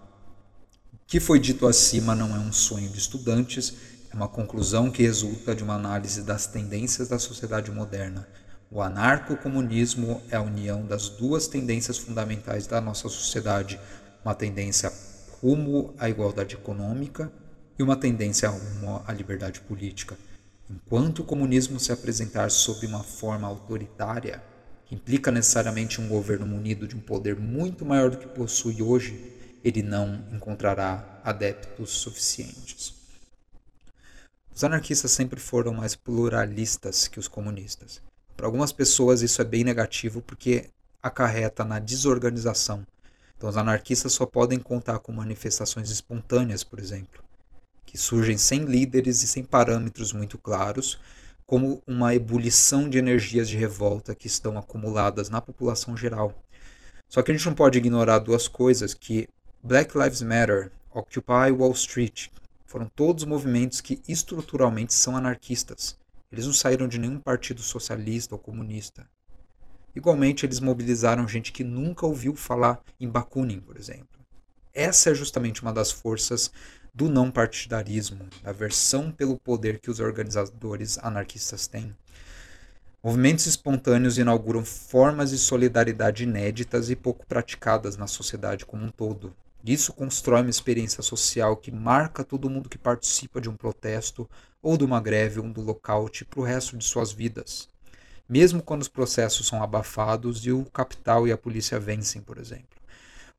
O 0.91 0.97
que 1.07 1.21
foi 1.21 1.39
dito 1.39 1.65
acima 1.65 2.13
não 2.13 2.35
é 2.35 2.39
um 2.39 2.51
sonho 2.51 2.89
de 2.89 2.97
estudantes, 2.97 3.73
é 4.11 4.15
uma 4.15 4.27
conclusão 4.27 4.91
que 4.91 5.03
resulta 5.03 5.55
de 5.55 5.63
uma 5.63 5.75
análise 5.75 6.21
das 6.23 6.47
tendências 6.47 7.07
da 7.07 7.17
sociedade 7.17 7.71
moderna 7.71 8.27
o 8.75 8.81
anarcocomunismo 8.81 10.19
é 10.31 10.35
a 10.35 10.41
união 10.41 10.83
das 10.83 11.07
duas 11.07 11.45
tendências 11.45 11.95
fundamentais 11.95 12.65
da 12.65 12.81
nossa 12.81 13.07
sociedade, 13.07 13.79
uma 14.25 14.33
tendência 14.33 14.91
rumo 15.43 15.93
à 15.97 16.09
igualdade 16.09 16.55
econômica 16.55 17.29
e 17.77 17.83
uma 17.83 17.97
tendência 17.97 18.47
rumo 18.47 19.03
à 19.05 19.11
liberdade 19.11 19.59
política. 19.59 20.17
Enquanto 20.69 21.19
o 21.19 21.25
comunismo 21.25 21.81
se 21.81 21.91
apresentar 21.91 22.49
sob 22.49 22.87
uma 22.87 23.03
forma 23.03 23.45
autoritária, 23.45 24.41
que 24.85 24.95
implica 24.95 25.29
necessariamente 25.29 25.99
um 25.99 26.07
governo 26.07 26.47
munido 26.47 26.87
de 26.87 26.95
um 26.95 27.01
poder 27.01 27.35
muito 27.35 27.85
maior 27.85 28.09
do 28.09 28.17
que 28.17 28.27
possui 28.27 28.81
hoje, 28.81 29.33
ele 29.61 29.83
não 29.83 30.25
encontrará 30.31 31.19
adeptos 31.25 31.89
suficientes. 31.91 32.93
Os 34.55 34.63
anarquistas 34.63 35.11
sempre 35.11 35.41
foram 35.41 35.73
mais 35.73 35.93
pluralistas 35.93 37.05
que 37.05 37.19
os 37.19 37.27
comunistas. 37.27 38.01
Para 38.37 38.45
algumas 38.45 38.71
pessoas 38.71 39.21
isso 39.21 39.41
é 39.41 39.45
bem 39.45 39.65
negativo 39.65 40.21
porque 40.21 40.69
acarreta 41.01 41.65
na 41.65 41.79
desorganização. 41.79 42.85
Então 43.43 43.49
os 43.49 43.57
anarquistas 43.57 44.13
só 44.13 44.25
podem 44.25 44.57
contar 44.57 44.99
com 44.99 45.11
manifestações 45.11 45.89
espontâneas, 45.89 46.63
por 46.63 46.79
exemplo, 46.79 47.21
que 47.85 47.97
surgem 47.97 48.37
sem 48.37 48.59
líderes 48.63 49.21
e 49.21 49.27
sem 49.27 49.43
parâmetros 49.43 50.13
muito 50.13 50.37
claros, 50.37 50.97
como 51.45 51.83
uma 51.85 52.15
ebulição 52.15 52.87
de 52.89 52.97
energias 52.97 53.49
de 53.49 53.57
revolta 53.57 54.15
que 54.15 54.27
estão 54.27 54.57
acumuladas 54.57 55.29
na 55.29 55.41
população 55.41 55.97
geral. 55.97 56.33
Só 57.09 57.21
que 57.21 57.33
a 57.33 57.35
gente 57.35 57.45
não 57.45 57.53
pode 57.53 57.77
ignorar 57.77 58.19
duas 58.19 58.47
coisas 58.47 58.93
que 58.93 59.27
Black 59.61 59.91
Lives 59.97 60.21
Matter, 60.21 60.71
Occupy 60.89 61.51
Wall 61.51 61.73
Street, 61.73 62.29
foram 62.65 62.89
todos 62.95 63.25
movimentos 63.25 63.81
que 63.81 64.01
estruturalmente 64.07 64.93
são 64.93 65.17
anarquistas. 65.17 65.97
Eles 66.31 66.45
não 66.45 66.53
saíram 66.53 66.87
de 66.87 66.97
nenhum 66.97 67.19
partido 67.19 67.61
socialista 67.61 68.35
ou 68.35 68.39
comunista. 68.39 69.05
Igualmente, 69.95 70.45
eles 70.45 70.59
mobilizaram 70.59 71.27
gente 71.27 71.51
que 71.51 71.63
nunca 71.63 72.05
ouviu 72.05 72.35
falar 72.35 72.81
em 72.99 73.07
Bakunin, 73.07 73.59
por 73.59 73.77
exemplo. 73.77 74.07
Essa 74.73 75.11
é 75.11 75.13
justamente 75.13 75.61
uma 75.61 75.71
das 75.71 75.91
forças 75.91 76.51
do 76.93 77.09
não 77.09 77.29
partidarismo, 77.29 78.27
da 78.41 78.49
aversão 78.49 79.11
pelo 79.11 79.39
poder 79.39 79.79
que 79.79 79.91
os 79.91 79.99
organizadores 79.99 80.97
anarquistas 80.97 81.67
têm. 81.67 81.95
Movimentos 83.03 83.45
espontâneos 83.45 84.17
inauguram 84.17 84.63
formas 84.63 85.31
de 85.31 85.37
solidariedade 85.37 86.23
inéditas 86.23 86.89
e 86.89 86.95
pouco 86.95 87.25
praticadas 87.25 87.97
na 87.97 88.07
sociedade 88.07 88.65
como 88.65 88.85
um 88.85 88.89
todo. 88.89 89.35
Isso 89.65 89.93
constrói 89.93 90.41
uma 90.41 90.49
experiência 90.49 91.03
social 91.03 91.57
que 91.57 91.71
marca 91.71 92.23
todo 92.23 92.49
mundo 92.49 92.69
que 92.69 92.77
participa 92.77 93.41
de 93.41 93.49
um 93.49 93.55
protesto 93.55 94.29
ou 94.61 94.77
de 94.77 94.85
uma 94.85 95.01
greve 95.01 95.39
ou 95.39 95.49
do 95.49 95.61
lockout 95.61 96.25
para 96.25 96.39
o 96.39 96.43
resto 96.43 96.77
de 96.77 96.83
suas 96.83 97.11
vidas. 97.11 97.72
Mesmo 98.33 98.63
quando 98.63 98.81
os 98.81 98.87
processos 98.87 99.45
são 99.45 99.61
abafados 99.61 100.43
e 100.43 100.51
o 100.51 100.65
capital 100.65 101.27
e 101.27 101.31
a 101.31 101.37
polícia 101.37 101.79
vencem, 101.79 102.19
por 102.19 102.39
exemplo. 102.39 102.81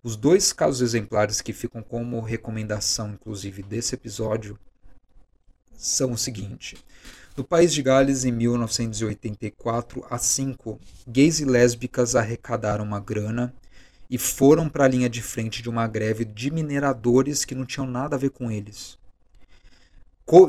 Os 0.04 0.14
dois 0.14 0.52
casos 0.52 0.83
exemplares 0.83 1.40
que 1.40 1.52
ficam 1.52 1.83
como 1.83 2.20
recomendação, 2.20 3.11
inclusive, 3.11 3.61
desse 3.61 3.96
episódio 3.96 4.57
são 5.76 6.12
o 6.12 6.16
seguinte. 6.16 6.76
No 7.37 7.42
país 7.42 7.74
de 7.74 7.83
Gales, 7.83 8.24
em 8.24 8.30
1984 8.30 10.07
a 10.09 10.16
5, 10.16 10.78
gays 11.09 11.40
e 11.40 11.44
lésbicas 11.44 12.14
arrecadaram 12.14 12.85
uma 12.85 13.00
grana 13.00 13.52
e 14.09 14.16
foram 14.16 14.68
para 14.68 14.85
a 14.85 14.88
linha 14.88 15.11
de 15.11 15.20
frente 15.20 15.61
de 15.61 15.68
uma 15.68 15.88
greve 15.88 16.24
de 16.24 16.52
mineradores 16.52 17.44
que 17.44 17.57
não 17.57 17.66
tinham 17.66 17.88
nada 17.88 18.14
a 18.14 18.18
ver 18.18 18.30
com 18.30 18.48
eles. 18.48 18.96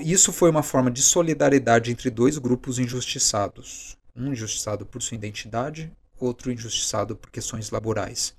Isso 0.04 0.32
foi 0.32 0.52
uma 0.52 0.62
forma 0.62 0.92
de 0.92 1.02
solidariedade 1.02 1.90
entre 1.90 2.12
dois 2.12 2.38
grupos 2.38 2.78
injustiçados. 2.78 3.98
Um 4.16 4.32
injustiçado 4.32 4.86
por 4.86 5.02
sua 5.02 5.16
identidade, 5.16 5.92
outro 6.20 6.52
injustiçado 6.52 7.16
por 7.16 7.30
questões 7.30 7.70
laborais. 7.70 8.36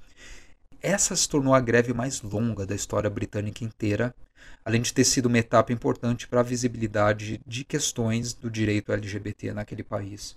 Essa 0.80 1.14
se 1.16 1.28
tornou 1.28 1.54
a 1.54 1.60
greve 1.60 1.92
mais 1.92 2.22
longa 2.22 2.64
da 2.64 2.74
história 2.74 3.10
britânica 3.10 3.64
inteira, 3.64 4.14
além 4.64 4.80
de 4.80 4.92
ter 4.92 5.04
sido 5.04 5.26
uma 5.26 5.38
etapa 5.38 5.72
importante 5.72 6.26
para 6.26 6.40
a 6.40 6.44
visibilidade 6.44 7.40
de 7.46 7.64
questões 7.64 8.32
do 8.32 8.50
direito 8.50 8.92
LGBT 8.92 9.52
naquele 9.52 9.82
país. 9.82 10.36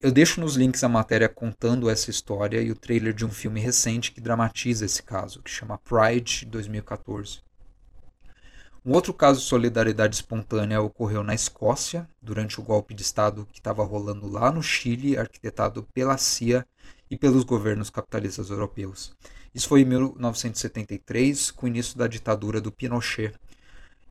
Eu 0.00 0.12
deixo 0.12 0.40
nos 0.40 0.56
links 0.56 0.84
a 0.84 0.88
matéria 0.88 1.28
contando 1.28 1.88
essa 1.88 2.10
história 2.10 2.60
e 2.60 2.70
o 2.70 2.76
trailer 2.76 3.14
de 3.14 3.24
um 3.24 3.30
filme 3.30 3.60
recente 3.60 4.12
que 4.12 4.20
dramatiza 4.20 4.84
esse 4.84 5.02
caso, 5.02 5.42
que 5.42 5.50
chama 5.50 5.78
Pride 5.78 6.44
2014. 6.46 7.40
Um 8.86 8.92
outro 8.92 9.12
caso 9.12 9.40
de 9.40 9.46
solidariedade 9.46 10.14
espontânea 10.14 10.80
ocorreu 10.80 11.24
na 11.24 11.34
Escócia, 11.34 12.08
durante 12.22 12.60
o 12.60 12.62
golpe 12.62 12.94
de 12.94 13.02
Estado 13.02 13.44
que 13.50 13.58
estava 13.58 13.84
rolando 13.84 14.28
lá 14.28 14.52
no 14.52 14.62
Chile, 14.62 15.18
arquitetado 15.18 15.82
pela 15.92 16.16
CIA 16.16 16.64
e 17.10 17.16
pelos 17.18 17.42
governos 17.42 17.90
capitalistas 17.90 18.48
europeus. 18.48 19.12
Isso 19.52 19.66
foi 19.66 19.80
em 19.80 19.84
1973, 19.86 21.50
com 21.50 21.66
o 21.66 21.68
início 21.68 21.98
da 21.98 22.06
ditadura 22.06 22.60
do 22.60 22.70
Pinochet, 22.70 23.34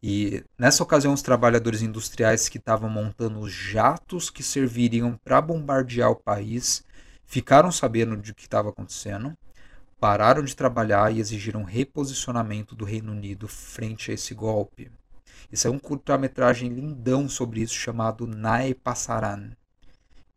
e 0.03 0.43
nessa 0.59 0.83
ocasião, 0.83 1.13
os 1.13 1.21
trabalhadores 1.21 1.81
industriais 1.81 2.49
que 2.49 2.57
estavam 2.57 2.89
montando 2.89 3.39
os 3.39 3.53
jatos 3.53 4.29
que 4.29 4.43
serviriam 4.43 5.17
para 5.23 5.39
bombardear 5.39 6.11
o 6.11 6.17
país 6.17 6.83
ficaram 7.25 7.71
sabendo 7.71 8.17
de 8.17 8.33
que 8.33 8.43
estava 8.43 8.69
acontecendo, 8.71 9.35
pararam 9.99 10.43
de 10.43 10.55
trabalhar 10.55 11.13
e 11.13 11.19
exigiram 11.19 11.63
reposicionamento 11.63 12.75
do 12.75 12.86
Reino 12.86 13.12
Unido 13.12 13.47
frente 13.47 14.12
a 14.12 14.13
esse 14.13 14.34
golpe. 14.34 14.91
Isso 15.51 15.67
é 15.67 15.71
um 15.71 15.79
curta-metragem 15.79 16.69
lindão 16.69 17.29
sobre 17.29 17.62
isso 17.62 17.75
chamado 17.75 18.27
Nae 18.27 18.73
Passaran, 18.73 19.51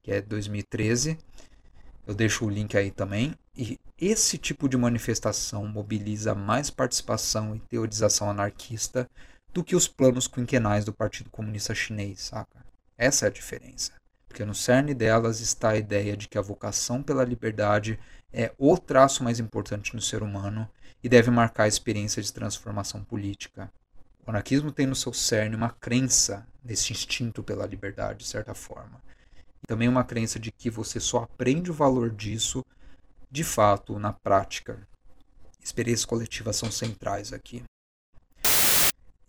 que 0.03 0.13
é 0.13 0.21
2013. 0.21 1.19
Eu 2.07 2.15
deixo 2.15 2.45
o 2.45 2.51
link 2.51 2.77
aí 2.77 2.91
também. 2.91 3.35
E 3.57 3.79
esse 3.99 4.39
tipo 4.39 4.69
de 4.69 4.77
manifestação 4.77 5.67
mobiliza 5.67 6.35
mais 6.35 6.71
participação 6.71 7.57
e 7.57 7.61
teorização 7.61 8.31
anarquista 8.31 9.11
do 9.53 9.65
que 9.65 9.75
os 9.75 9.89
planos 9.89 10.29
quinquenais 10.29 10.85
do 10.85 10.93
Partido 10.93 11.31
Comunista 11.31 11.75
Chinês, 11.75 12.21
saca? 12.21 12.65
Essa 12.97 13.27
é 13.27 13.29
a 13.29 13.33
diferença. 13.33 13.93
Porque 14.29 14.45
no 14.45 14.55
cerne 14.55 14.95
delas 14.95 15.41
está 15.41 15.71
a 15.71 15.77
ideia 15.77 16.17
de 16.17 16.29
que 16.29 16.39
a 16.39 16.43
vocação 16.43 17.03
pela 17.03 17.25
liberdade 17.25 17.99
é 18.33 18.53
o 18.59 18.77
traço 18.77 19.25
mais 19.25 19.41
importante 19.41 19.95
no 19.95 20.03
ser 20.03 20.23
humano 20.23 20.69
e 21.03 21.09
deve 21.09 21.31
marcar 21.31 21.65
a 21.65 21.69
experiência 21.69 22.23
de 22.23 22.33
transformação 22.33 23.03
política. 23.03 23.71
O 24.27 24.31
anarquismo 24.31 24.71
tem 24.71 24.87
no 24.87 24.95
seu 24.95 25.13
cerne 25.13 25.57
uma 25.57 25.71
crença 25.71 26.47
nesse 26.63 26.93
instinto 26.93 27.43
pela 27.43 27.67
liberdade, 27.67 28.21
de 28.21 28.27
certa 28.27 28.55
forma. 28.55 29.03
E 29.63 29.67
também 29.67 29.89
uma 29.89 30.05
crença 30.05 30.39
de 30.39 30.53
que 30.53 30.69
você 30.69 31.01
só 31.01 31.23
aprende 31.23 31.71
o 31.71 31.75
valor 31.75 32.11
disso, 32.11 32.65
de 33.31 33.43
fato, 33.43 33.99
na 33.99 34.13
prática. 34.13 34.87
Experiências 35.63 36.05
coletivas 36.05 36.57
são 36.57 36.71
centrais 36.71 37.33
aqui. 37.33 37.65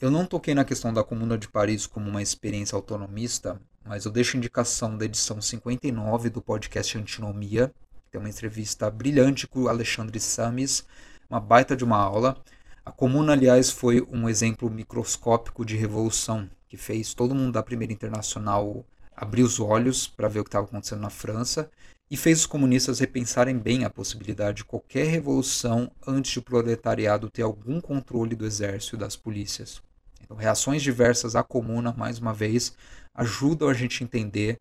Eu 0.01 0.09
não 0.09 0.25
toquei 0.25 0.53
na 0.53 0.63
questão 0.63 0.93
da 0.93 1.03
Comuna 1.03 1.37
de 1.37 1.49
Paris 1.49 1.85
como 1.85 2.09
uma 2.09 2.21
experiência 2.21 2.75
autonomista, 2.75 3.61
mas 3.83 4.05
eu 4.05 4.11
deixo 4.11 4.37
indicação 4.37 4.97
da 4.97 5.05
edição 5.05 5.41
59 5.41 6.29
do 6.29 6.41
podcast 6.41 6.97
Antinomia, 6.97 7.73
tem 8.11 8.19
uma 8.19 8.29
entrevista 8.29 8.89
brilhante 8.89 9.47
com 9.47 9.61
o 9.61 9.67
Alexandre 9.69 10.19
Samis, 10.19 10.85
uma 11.29 11.39
baita 11.39 11.75
de 11.75 11.83
uma 11.83 11.97
aula. 11.97 12.37
A 12.83 12.91
Comuna, 12.91 13.33
aliás, 13.33 13.69
foi 13.69 14.05
um 14.11 14.27
exemplo 14.27 14.69
microscópico 14.69 15.63
de 15.63 15.75
revolução, 15.75 16.49
que 16.67 16.77
fez 16.77 17.13
todo 17.13 17.35
mundo 17.35 17.53
da 17.53 17.63
Primeira 17.63 17.93
Internacional 17.93 18.85
abrir 19.15 19.43
os 19.43 19.59
olhos 19.59 20.07
para 20.07 20.27
ver 20.27 20.39
o 20.39 20.43
que 20.43 20.47
estava 20.47 20.65
acontecendo 20.65 21.01
na 21.01 21.09
França 21.09 21.69
e 22.09 22.17
fez 22.17 22.39
os 22.39 22.45
comunistas 22.45 22.99
repensarem 22.99 23.57
bem 23.57 23.83
a 23.83 23.89
possibilidade 23.89 24.57
de 24.57 24.65
qualquer 24.65 25.05
revolução 25.05 25.91
antes 26.07 26.31
de 26.31 26.39
o 26.39 26.41
proletariado 26.41 27.29
ter 27.29 27.43
algum 27.43 27.79
controle 27.79 28.35
do 28.35 28.45
exército 28.45 28.95
e 28.95 28.99
das 28.99 29.15
polícias. 29.15 29.81
Então, 30.23 30.35
reações 30.35 30.81
diversas 30.81 31.35
à 31.35 31.43
comuna, 31.43 31.93
mais 31.95 32.17
uma 32.17 32.33
vez, 32.33 32.73
ajudam 33.13 33.67
a 33.67 33.73
gente 33.73 34.01
a 34.01 34.05
entender 34.05 34.59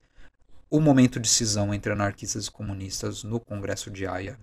o 0.70 0.80
momento 0.80 1.18
de 1.18 1.28
cisão 1.28 1.72
entre 1.72 1.92
anarquistas 1.92 2.46
e 2.46 2.50
comunistas 2.50 3.24
no 3.24 3.40
Congresso 3.40 3.90
de 3.90 4.06
Haia. 4.06 4.38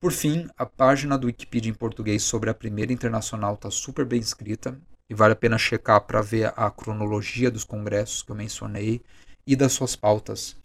Por 0.00 0.10
fim, 0.12 0.48
a 0.56 0.66
página 0.66 1.16
do 1.16 1.28
Wikipedia 1.28 1.70
em 1.70 1.74
português 1.74 2.22
sobre 2.24 2.50
a 2.50 2.54
Primeira 2.54 2.92
Internacional 2.92 3.54
está 3.54 3.70
super 3.70 4.04
bem 4.04 4.18
escrita 4.18 4.76
e 5.08 5.14
vale 5.14 5.34
a 5.34 5.36
pena 5.36 5.56
checar 5.56 6.00
para 6.00 6.20
ver 6.20 6.52
a 6.56 6.68
cronologia 6.70 7.50
dos 7.50 7.62
congressos 7.62 8.22
que 8.22 8.32
eu 8.32 8.36
mencionei 8.36 9.02
e 9.46 9.54
das 9.54 9.72
suas 9.72 9.94
pautas. 9.94 10.56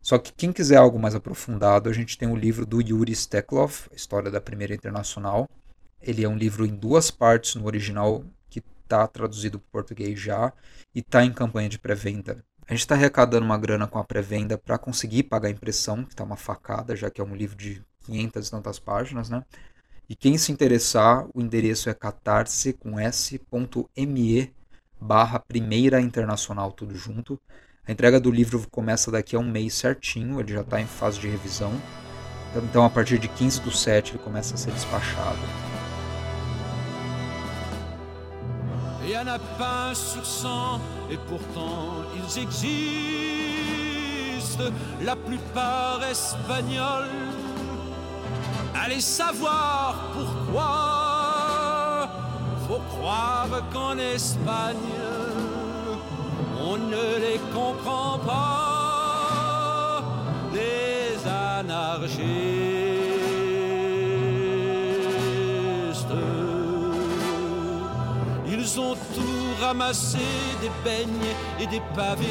Só 0.00 0.18
que 0.18 0.32
quem 0.32 0.52
quiser 0.52 0.76
algo 0.76 0.98
mais 0.98 1.14
aprofundado, 1.14 1.90
a 1.90 1.92
gente 1.92 2.16
tem 2.16 2.28
o 2.28 2.36
livro 2.36 2.64
do 2.64 2.80
Yuri 2.80 3.14
Steklov, 3.14 3.88
História 3.92 4.30
da 4.30 4.40
Primeira 4.40 4.74
Internacional. 4.74 5.46
Ele 6.00 6.24
é 6.24 6.28
um 6.28 6.38
livro 6.38 6.64
em 6.64 6.74
duas 6.74 7.10
partes 7.10 7.54
no 7.54 7.66
original 7.66 8.24
que 8.48 8.62
está 8.84 9.06
traduzido 9.06 9.58
para 9.58 9.68
português 9.72 10.18
já 10.18 10.52
e 10.94 11.00
está 11.00 11.22
em 11.24 11.32
campanha 11.32 11.68
de 11.68 11.78
pré-venda. 11.78 12.42
A 12.68 12.72
gente 12.72 12.80
está 12.80 12.96
arrecadando 12.96 13.46
uma 13.46 13.56
grana 13.56 13.86
com 13.86 13.96
a 13.98 14.04
pré-venda 14.04 14.58
para 14.58 14.76
conseguir 14.76 15.22
pagar 15.22 15.48
a 15.48 15.52
impressão, 15.52 16.04
que 16.04 16.10
está 16.10 16.24
uma 16.24 16.36
facada, 16.36 16.96
já 16.96 17.08
que 17.08 17.20
é 17.20 17.24
um 17.24 17.34
livro 17.34 17.56
de 17.56 17.80
500 18.06 18.48
e 18.48 18.50
tantas 18.50 18.78
páginas, 18.80 19.30
né? 19.30 19.44
E 20.08 20.16
quem 20.16 20.36
se 20.36 20.50
interessar, 20.50 21.26
o 21.32 21.40
endereço 21.40 21.88
é 21.88 21.94
catarse 21.94 22.72
com 22.72 22.98
s.me 22.98 24.52
barra 25.00 25.38
primeira 25.38 26.00
internacional 26.00 26.72
tudo 26.72 26.96
junto. 26.96 27.40
A 27.86 27.92
entrega 27.92 28.18
do 28.18 28.32
livro 28.32 28.66
começa 28.68 29.12
daqui 29.12 29.36
a 29.36 29.38
um 29.38 29.48
mês 29.48 29.74
certinho, 29.74 30.40
ele 30.40 30.52
já 30.52 30.62
está 30.62 30.80
em 30.80 30.86
fase 30.86 31.20
de 31.20 31.28
revisão. 31.28 31.72
Então, 32.56 32.84
a 32.84 32.90
partir 32.90 33.18
de 33.18 33.28
15 33.28 33.60
do 33.60 33.70
7, 33.70 34.12
ele 34.12 34.22
começa 34.24 34.54
a 34.54 34.56
ser 34.56 34.72
despachado. 34.72 35.65
Il 39.06 39.12
y 39.12 39.16
en 39.16 39.28
a 39.28 39.38
pas 39.38 39.94
sur 39.94 40.26
cent, 40.26 40.80
et 41.08 41.16
pourtant 41.28 42.02
ils 42.16 42.38
existent, 42.42 42.64
la 45.00 45.14
plupart 45.14 46.02
espagnols. 46.02 47.06
Allez 48.74 49.00
savoir 49.00 50.10
pourquoi, 50.12 52.08
faut 52.66 52.82
croire 52.98 53.62
qu'en 53.72 53.96
Espagne, 53.96 54.74
on 56.60 56.76
ne 56.76 57.18
les 57.24 57.38
comprend 57.54 58.18
pas, 58.18 60.02
les 60.52 61.16
anarchistes. 61.28 62.85
Ils 68.66 68.80
ont 68.80 68.96
tout 69.14 69.54
ramassé, 69.60 70.18
des 70.60 70.72
beignes 70.82 71.32
et 71.60 71.66
des 71.68 71.80
pavés. 71.94 72.26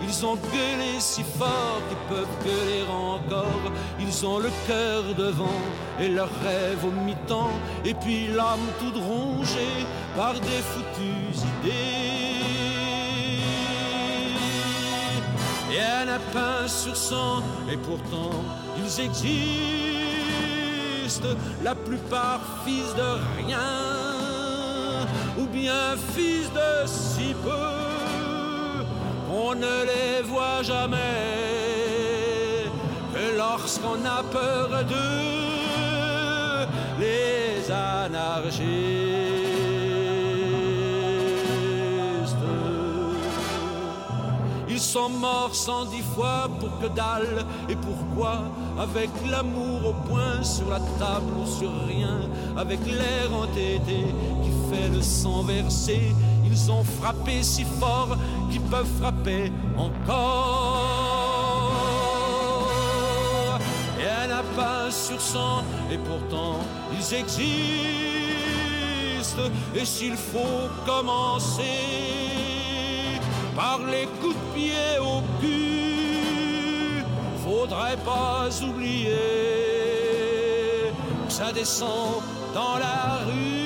Ils 0.00 0.24
ont 0.24 0.36
gueulé 0.36 1.00
si 1.00 1.24
fort 1.36 1.82
qu'ils 1.88 1.98
peuvent 2.08 2.38
gueuler 2.44 2.84
encore. 2.88 3.72
Ils 3.98 4.24
ont 4.24 4.38
le 4.38 4.50
cœur 4.68 5.02
devant 5.18 5.60
et 5.98 6.06
leurs 6.08 6.30
rêves 6.44 6.84
au 6.84 6.92
mi-temps. 6.92 7.50
Et 7.84 7.94
puis 7.94 8.28
l'âme 8.28 8.68
toute 8.78 9.02
rongée 9.02 9.84
par 10.16 10.34
des 10.34 10.62
foutues 10.70 11.40
idées. 11.64 12.20
Et 15.72 15.80
un 15.80 16.04
lapin 16.04 16.68
sur 16.68 16.96
cent, 16.96 17.42
et 17.68 17.76
pourtant 17.76 18.44
ils 18.78 19.00
existent, 19.00 19.30
la 21.64 21.74
plupart 21.74 22.42
fils 22.64 22.94
de 22.94 23.18
rien, 23.44 23.99
ou 25.38 25.46
bien 25.46 25.96
fils 26.14 26.50
de 26.52 26.86
si 26.86 27.34
peu, 27.42 28.84
qu'on 29.28 29.54
ne 29.54 29.84
les 29.90 30.22
voit 30.22 30.62
jamais, 30.62 30.96
que 33.14 33.36
lorsqu'on 33.36 34.04
a 34.04 34.22
peur 34.22 34.68
d'eux, 34.84 36.66
les 36.98 37.70
anarchistes. 37.70 39.30
Ils 44.72 44.86
sont 44.86 45.10
morts 45.10 45.54
cent 45.54 45.84
dix 45.84 46.02
fois 46.14 46.48
pour 46.58 46.78
que 46.80 46.86
dalle 46.86 47.44
et 47.68 47.76
pourquoi 47.76 48.40
Avec 48.78 49.10
l'amour 49.30 49.88
au 49.90 49.92
point 50.08 50.42
sur 50.42 50.70
la 50.70 50.80
table 50.98 51.32
ou 51.38 51.46
sur 51.46 51.70
rien 51.86 52.20
Avec 52.56 52.80
l'air 52.86 53.28
entêté 53.34 54.06
qui 54.42 54.50
fait 54.70 54.88
le 54.88 55.02
sang 55.02 55.42
versé 55.42 56.14
Ils 56.46 56.70
ont 56.70 56.84
frappé 57.00 57.42
si 57.42 57.64
fort 57.80 58.16
qu'ils 58.50 58.62
peuvent 58.62 58.86
frapper 59.00 59.52
encore. 59.76 60.18
Et 64.00 64.08
un 64.24 64.28
lapin 64.28 64.90
sur 64.90 65.20
cent 65.20 65.62
et 65.92 65.98
pourtant 65.98 66.60
ils 66.92 67.14
existent. 67.14 67.50
Et 69.74 69.84
s'il 69.84 70.16
faut 70.16 70.68
commencer 70.86 71.62
par 73.54 73.80
les 73.92 74.06
coups 74.20 74.34
de 74.34 74.40
pied 74.54 74.98
au 75.00 75.20
cul. 75.40 77.04
Faudrait 77.44 78.00
pas 78.04 78.48
oublier 78.62 79.10
que 81.26 81.32
ça 81.32 81.52
descend 81.52 82.22
dans 82.54 82.76
la 82.78 83.24
rue, 83.26 83.59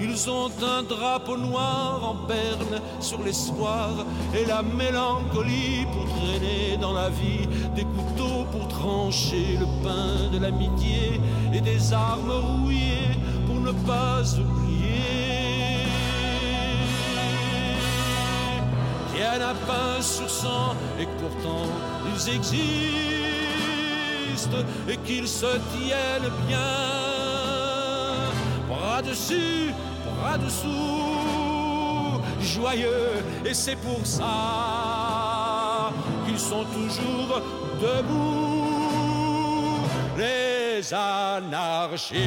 Ils 0.00 0.30
ont 0.30 0.50
un 0.62 0.82
drapeau 0.82 1.36
noir 1.36 2.00
en 2.02 2.26
berne 2.26 2.82
sur 3.00 3.22
l'espoir 3.22 3.90
et 4.34 4.44
la 4.44 4.62
mélancolie 4.62 5.86
pour 5.92 6.06
traîner 6.16 6.76
dans 6.80 6.92
la 6.92 7.08
vie 7.08 7.46
des 7.76 7.84
couteaux 7.84 8.44
pour 8.50 8.66
trancher 8.68 9.56
le 9.58 9.66
pain 9.84 10.28
de 10.32 10.38
l'amitié 10.38 11.20
et 11.52 11.60
des 11.60 11.92
armes 11.92 12.32
rouillées 12.32 13.16
pour 13.46 13.60
ne 13.60 13.72
pas 13.86 14.22
oublier. 14.34 15.86
Il 19.14 19.20
y 19.20 19.24
en 19.24 19.48
a 19.48 19.54
pas 19.54 20.02
sur 20.02 20.28
cent 20.28 20.74
et 21.00 21.06
pourtant 21.20 21.66
ils 22.12 22.34
existent 22.34 23.37
et 24.88 24.96
qu'ils 24.98 25.28
se 25.28 25.46
tiennent 25.74 26.30
bien. 26.46 26.58
Bras 28.68 29.02
dessus, 29.02 29.72
bras 30.04 30.38
dessous, 30.38 32.20
joyeux 32.40 33.24
et 33.44 33.54
c'est 33.54 33.76
pour 33.76 34.04
ça 34.04 35.92
qu'ils 36.26 36.38
sont 36.38 36.64
toujours 36.64 37.42
debout, 37.80 38.68
les 40.16 40.92
anarchistes. 40.92 42.18